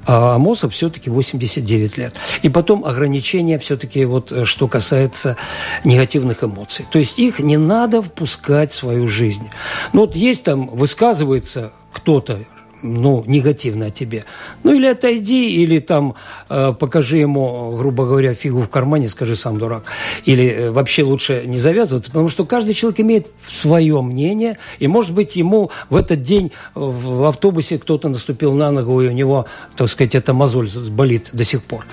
а 0.06 0.36
Амосов 0.36 0.72
все-таки 0.72 1.10
89 1.10 1.96
лет. 1.96 2.14
И 2.42 2.48
потом 2.48 2.84
ограничения 2.84 3.58
все-таки, 3.58 4.04
вот, 4.04 4.30
э, 4.30 4.44
что 4.44 4.68
касается 4.68 5.36
негативных 5.84 6.44
эмоций. 6.44 6.86
То 6.90 6.98
есть 6.98 7.18
их 7.18 7.40
не 7.40 7.56
надо 7.56 8.02
впускать 8.02 8.72
в 8.72 8.74
свою 8.74 9.08
жизнь. 9.08 9.48
Ну 9.92 10.02
вот 10.02 10.14
есть 10.14 10.44
там, 10.44 10.68
высказывается 10.68 11.72
кто-то, 11.92 12.38
ну, 12.82 13.24
негативно 13.26 13.86
о 13.86 13.90
тебе. 13.90 14.24
Ну, 14.62 14.74
или 14.74 14.86
отойди, 14.86 15.62
или 15.62 15.78
там 15.78 16.14
э, 16.48 16.72
покажи 16.78 17.18
ему, 17.18 17.76
грубо 17.76 18.06
говоря, 18.06 18.34
фигу 18.34 18.60
в 18.60 18.68
кармане, 18.68 19.08
скажи 19.08 19.36
сам 19.36 19.58
дурак. 19.58 19.84
Или 20.24 20.46
э, 20.46 20.70
вообще 20.70 21.02
лучше 21.02 21.42
не 21.46 21.58
завязываться, 21.58 22.10
потому 22.10 22.28
что 22.28 22.44
каждый 22.44 22.74
человек 22.74 23.00
имеет 23.00 23.26
свое 23.46 24.00
мнение, 24.02 24.58
и, 24.78 24.86
может 24.86 25.12
быть, 25.12 25.36
ему 25.36 25.70
в 25.90 25.96
этот 25.96 26.22
день 26.22 26.52
в 26.74 27.24
автобусе 27.28 27.78
кто-то 27.78 28.08
наступил 28.08 28.52
на 28.52 28.70
ногу, 28.70 29.00
и 29.00 29.08
у 29.08 29.12
него, 29.12 29.46
так 29.76 29.88
сказать, 29.88 30.14
эта 30.14 30.34
мозоль 30.34 30.68
болит 30.90 31.30
до 31.32 31.44
сих 31.44 31.62
пор. 31.62 31.86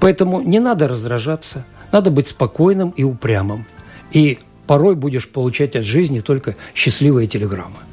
Поэтому 0.00 0.40
не 0.40 0.60
надо 0.60 0.88
раздражаться, 0.88 1.64
надо 1.92 2.10
быть 2.10 2.28
спокойным 2.28 2.90
и 2.90 3.02
упрямым. 3.02 3.64
И 4.12 4.38
порой 4.66 4.94
будешь 4.94 5.28
получать 5.28 5.76
от 5.76 5.84
жизни 5.84 6.20
только 6.20 6.54
счастливые 6.74 7.26
телеграммы. 7.26 7.87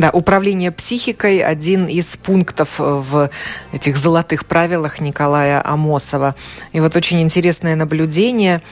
Да, 0.00 0.08
управление 0.12 0.72
психикой– 0.72 1.40
один 1.44 1.84
из 1.84 2.16
пунктов 2.16 2.78
в 2.78 3.28
этих 3.70 3.98
золотых 3.98 4.46
правилах 4.46 4.98
Николая 4.98 5.60
Амосова. 5.62 6.36
И 6.72 6.80
вот 6.80 6.96
очень 6.96 7.20
интересное 7.20 7.76
наблюдение. 7.76 8.62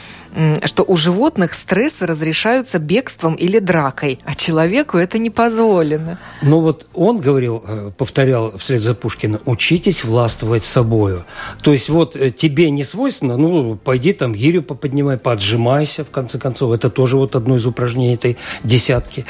Что 0.65 0.85
у 0.87 0.97
животных 0.97 1.55
стрессы 1.55 2.07
разрешаются 2.07 2.79
бегством 2.79 3.35
или 3.35 3.59
дракой, 3.59 4.19
а 4.25 4.35
человеку 4.35 4.97
это 4.97 5.19
не 5.19 5.31
позволено. 5.31 6.19
Ну 6.43 6.61
вот 6.61 6.87
он 6.95 7.19
говорил, 7.19 7.65
э, 7.67 7.91
повторял 7.97 8.57
вслед 8.59 8.83
за 8.83 8.95
Пушкиным, 8.95 9.41
учитесь 9.47 10.05
властвовать 10.05 10.65
собою. 10.65 11.25
То 11.63 11.73
есть 11.73 11.89
вот 11.89 12.17
э, 12.17 12.31
тебе 12.31 12.71
не 12.71 12.85
свойственно, 12.85 13.37
ну 13.37 13.77
пойди 13.77 14.13
там 14.13 14.35
гирю 14.35 14.63
поподнимай, 14.63 15.17
поотжимайся, 15.17 16.05
в 16.05 16.11
конце 16.11 16.39
концов. 16.39 16.73
Это 16.73 16.91
тоже 16.91 17.17
вот 17.17 17.35
одно 17.37 17.57
из 17.57 17.67
упражнений 17.67 18.15
этой 18.15 18.37
десятки. 18.63 19.25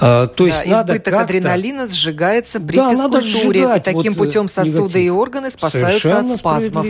А, 0.00 0.26
то 0.26 0.46
есть 0.46 0.64
да, 0.64 0.70
надо 0.70 0.92
избыток 0.94 1.14
адреналина 1.14 1.88
сжигается 1.88 2.60
при 2.60 2.76
да, 2.76 2.90
физкультуре. 2.90 3.76
И 3.76 3.80
таким 3.80 4.12
вот 4.14 4.26
путем 4.26 4.48
сосуды 4.48 4.78
негатив. 4.78 4.96
и 4.96 5.10
органы 5.10 5.50
спасаются 5.50 6.00
Совершенно 6.00 6.34
от 6.34 6.40
спазмов. 6.40 6.86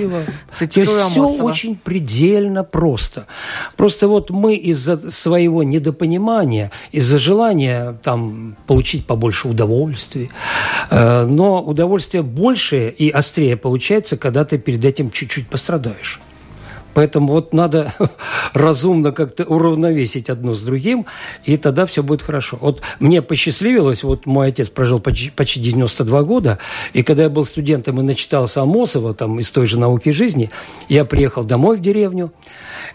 Цитирую 0.53 0.97
То 0.97 1.03
есть 1.05 1.17
Амосова. 1.17 1.35
все 1.35 1.45
очень 1.45 1.77
предельно 1.77 2.65
просто. 2.65 3.27
Просто 3.77 4.09
вот 4.09 4.31
мы 4.31 4.57
из-за 4.57 5.11
своего 5.11 5.63
недопонимания, 5.63 6.71
из-за 6.93 7.19
желания 7.19 7.99
там 8.03 8.57
получить 8.67 9.07
побольше 9.07 9.49
удовольствия, 9.49 10.29
э, 10.91 11.27
но 11.27 11.63
удовольствие 11.63 12.23
больше 12.23 12.89
и 12.89 13.11
острее 13.11 13.57
получается, 13.57 14.17
когда 14.17 14.45
ты 14.45 14.59
перед 14.59 14.85
этим 14.85 15.11
чуть-чуть 15.11 15.49
пострадаешь. 15.49 16.21
Поэтому 16.95 17.33
вот 17.33 17.53
надо 17.53 17.95
разумно 18.53 19.13
как-то 19.13 19.45
уравновесить 19.45 20.29
одно 20.29 20.55
с 20.55 20.63
другим, 20.63 21.07
и 21.45 21.57
тогда 21.57 21.87
все 21.87 22.03
будет 22.03 22.23
хорошо. 22.23 22.59
Вот 22.61 22.81
мне 22.99 23.23
посчастливилось, 23.23 24.03
вот 24.03 24.27
мой 24.27 24.49
отец 24.49 24.69
прожил 24.69 25.01
почти, 25.01 25.31
почти 25.31 25.61
92 25.61 26.23
года, 26.23 26.59
и 26.93 27.03
когда 27.03 27.25
я 27.25 27.31
был 27.31 27.45
студентом 27.45 28.01
и 28.01 28.03
начитался 28.03 28.63
Амосова, 28.63 29.15
там, 29.15 29.39
из 29.39 29.51
той 29.51 29.67
же 29.67 29.79
науки 29.79 30.11
жизни, 30.11 30.51
я 30.89 31.05
приехал 31.05 31.45
домой 31.45 31.77
в 31.77 31.81
деревню, 31.81 32.33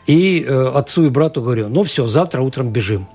и 0.07 0.45
э, 0.47 0.71
отцу 0.73 1.05
и 1.05 1.09
брату 1.09 1.41
говорю, 1.41 1.69
ну 1.69 1.83
все, 1.83 2.07
завтра 2.07 2.41
утром 2.41 2.71
бежим. 2.71 3.07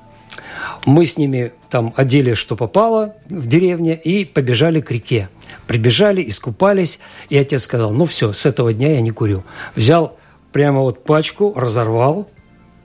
Мы 0.87 1.05
с 1.05 1.17
ними 1.19 1.53
там 1.69 1.93
одели, 1.97 2.35
что 2.35 2.57
попало 2.57 3.15
в 3.29 3.47
деревне, 3.47 3.95
и 3.95 4.25
побежали 4.25 4.81
к 4.81 4.91
реке. 4.91 5.29
Прибежали, 5.67 6.27
искупались, 6.27 7.01
и 7.29 7.37
отец 7.37 7.65
сказал, 7.65 7.93
ну 7.93 8.07
все, 8.07 8.33
с 8.33 8.47
этого 8.47 8.73
дня 8.73 8.93
я 8.93 9.01
не 9.01 9.11
курю. 9.11 9.45
Взял 9.77 10.17
прямо 10.53 10.81
вот 10.81 11.05
пачку 11.05 11.53
разорвал 11.57 12.29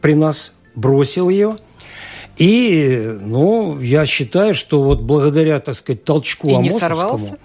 при 0.02 0.14
нас, 0.14 0.56
бросил 0.76 1.30
ее. 1.30 1.56
И, 2.38 3.18
ну, 3.22 3.80
я 3.80 4.06
считаю, 4.06 4.54
что 4.56 4.84
вот 4.84 5.02
благодаря, 5.02 5.60
так 5.62 5.76
сказать, 5.76 6.04
толчку 6.04 6.50
И 6.50 6.54
Амосовскому... 6.54 7.38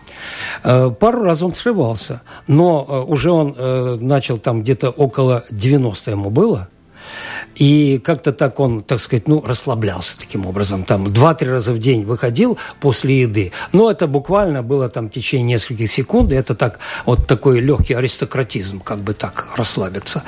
Э, 0.64 0.91
пару 0.91 1.23
раз 1.23 1.43
он 1.43 1.55
срывался. 1.55 2.23
Но 2.49 2.85
э, 2.89 3.11
уже 3.11 3.31
он 3.31 3.55
э, 3.57 3.99
начал 4.01 4.39
там 4.39 4.62
где-то 4.62 4.91
около 4.91 5.45
90 5.51 6.11
ему 6.11 6.31
было– 6.31 6.68
и 7.57 7.98
как-то 7.98 8.32
так 8.32 8.61
он, 8.61 8.82
так 8.82 9.01
сказать, 9.01 9.28
ну, 9.28 9.42
расслаблялся 9.44 10.18
таким 10.18 10.46
образом. 10.46 10.84
Там 10.84 11.12
два-три 11.12 11.51
раза 11.51 11.72
в 11.72 11.78
день 11.78 12.05
выходил 12.05 12.59
после 12.80 13.22
еды. 13.22 13.53
Но 13.72 13.90
это 13.90 14.07
буквально 14.07 14.62
было 14.62 14.88
там 14.88 15.09
в 15.09 15.12
течение 15.12 15.55
нескольких 15.55 15.92
секунд. 15.92 16.32
И 16.32 16.34
это 16.34 16.55
так, 16.55 16.78
вот 17.07 17.26
такой 17.26 17.61
легкий 17.61 17.94
аристократизм, 17.94 18.80
как 18.80 18.98
бы 18.98 19.14
так 19.14 19.48
расслабиться 19.57 20.22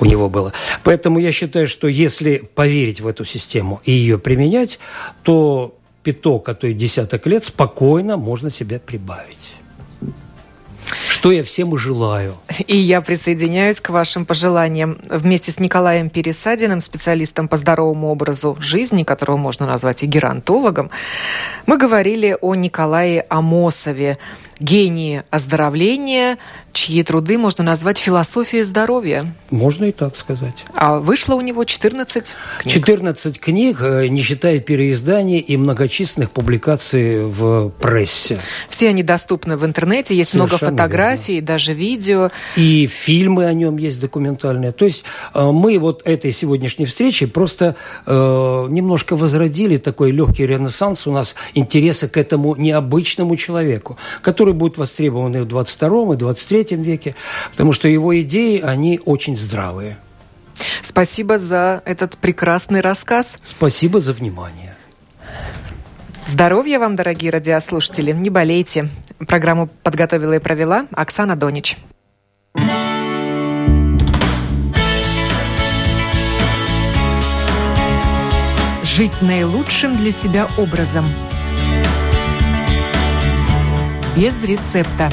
у 0.00 0.04
него 0.04 0.28
было. 0.28 0.52
Поэтому 0.82 1.18
я 1.18 1.32
считаю, 1.32 1.66
что 1.68 1.88
если 1.88 2.38
поверить 2.54 3.00
в 3.00 3.06
эту 3.06 3.24
систему 3.24 3.80
и 3.84 3.92
ее 3.92 4.18
применять, 4.18 4.78
то 5.22 5.74
пяток, 6.02 6.48
а 6.48 6.54
то 6.54 6.66
и 6.66 6.74
десяток 6.74 7.26
лет 7.26 7.44
спокойно 7.44 8.16
можно 8.16 8.50
себя 8.50 8.78
прибавить 8.78 9.43
что 11.24 11.32
я 11.32 11.42
всем 11.42 11.74
и 11.74 11.78
желаю. 11.78 12.36
И 12.66 12.76
я 12.76 13.00
присоединяюсь 13.00 13.80
к 13.80 13.88
вашим 13.88 14.26
пожеланиям. 14.26 14.98
Вместе 15.08 15.52
с 15.52 15.58
Николаем 15.58 16.10
Пересадиным, 16.10 16.82
специалистом 16.82 17.48
по 17.48 17.56
здоровому 17.56 18.08
образу 18.08 18.58
жизни, 18.60 19.04
которого 19.04 19.38
можно 19.38 19.64
назвать 19.64 20.02
и 20.02 20.06
геронтологом, 20.06 20.90
мы 21.64 21.78
говорили 21.78 22.36
о 22.38 22.54
Николае 22.54 23.24
Амосове, 23.30 24.18
гении 24.60 25.22
оздоровления, 25.30 26.38
чьи 26.72 27.02
труды 27.02 27.38
можно 27.38 27.64
назвать 27.64 27.98
философией 27.98 28.62
здоровья. 28.62 29.24
Можно 29.50 29.86
и 29.86 29.92
так 29.92 30.16
сказать. 30.16 30.64
А 30.74 30.98
вышло 30.98 31.34
у 31.34 31.40
него 31.40 31.64
14 31.64 32.34
книг. 32.60 32.74
14 32.74 33.40
книг, 33.40 33.78
э, 33.80 34.06
не 34.08 34.22
считая 34.22 34.60
переизданий 34.60 35.38
и 35.38 35.56
многочисленных 35.56 36.30
публикаций 36.30 37.24
в 37.24 37.70
прессе. 37.70 38.38
Все 38.68 38.88
они 38.88 39.02
доступны 39.02 39.56
в 39.56 39.64
интернете, 39.64 40.14
есть 40.14 40.30
Совершенно 40.30 40.56
много 40.58 40.76
фотографий, 40.76 41.13
верно. 41.16 41.46
даже 41.46 41.74
видео. 41.74 42.30
И 42.56 42.86
фильмы 42.86 43.46
о 43.46 43.52
нем 43.52 43.76
есть 43.76 44.00
документальные. 44.00 44.72
То 44.72 44.84
есть 44.84 45.04
э, 45.34 45.50
мы 45.50 45.78
вот 45.78 46.02
этой 46.04 46.32
сегодняшней 46.32 46.86
встречи 46.86 47.26
просто 47.26 47.76
э, 48.06 48.12
немножко 48.70 49.16
возродили 49.16 49.78
такой 49.78 50.12
легкий 50.12 50.46
ренессанс 50.46 51.06
у 51.06 51.12
нас 51.12 51.34
интереса 51.54 52.08
к 52.08 52.16
этому 52.16 52.54
необычному 52.56 53.36
человеку, 53.36 53.98
который 54.22 54.44
которые 54.44 54.54
будут 54.54 54.78
востребованы 54.78 55.42
в 55.42 55.46
22 55.46 56.14
и 56.14 56.16
23 56.16 56.76
веке, 56.76 57.14
потому 57.52 57.72
что 57.72 57.88
его 57.88 58.20
идеи, 58.20 58.60
они 58.60 59.00
очень 59.04 59.36
здравые. 59.36 59.96
Спасибо 60.82 61.38
за 61.38 61.80
этот 61.86 62.18
прекрасный 62.18 62.80
рассказ. 62.80 63.38
Спасибо 63.42 64.00
за 64.00 64.12
внимание. 64.12 64.74
Здоровья 66.26 66.78
вам, 66.78 66.96
дорогие 66.96 67.30
радиослушатели. 67.30 68.12
Не 68.12 68.30
болейте. 68.30 68.88
Программу 69.26 69.68
подготовила 69.82 70.34
и 70.34 70.38
провела 70.38 70.86
Оксана 70.92 71.36
Донич. 71.36 71.76
Жить 78.82 79.22
наилучшим 79.22 79.96
для 79.96 80.12
себя 80.12 80.46
образом– 80.56 81.04
без 84.16 84.42
рецепта. 84.44 85.10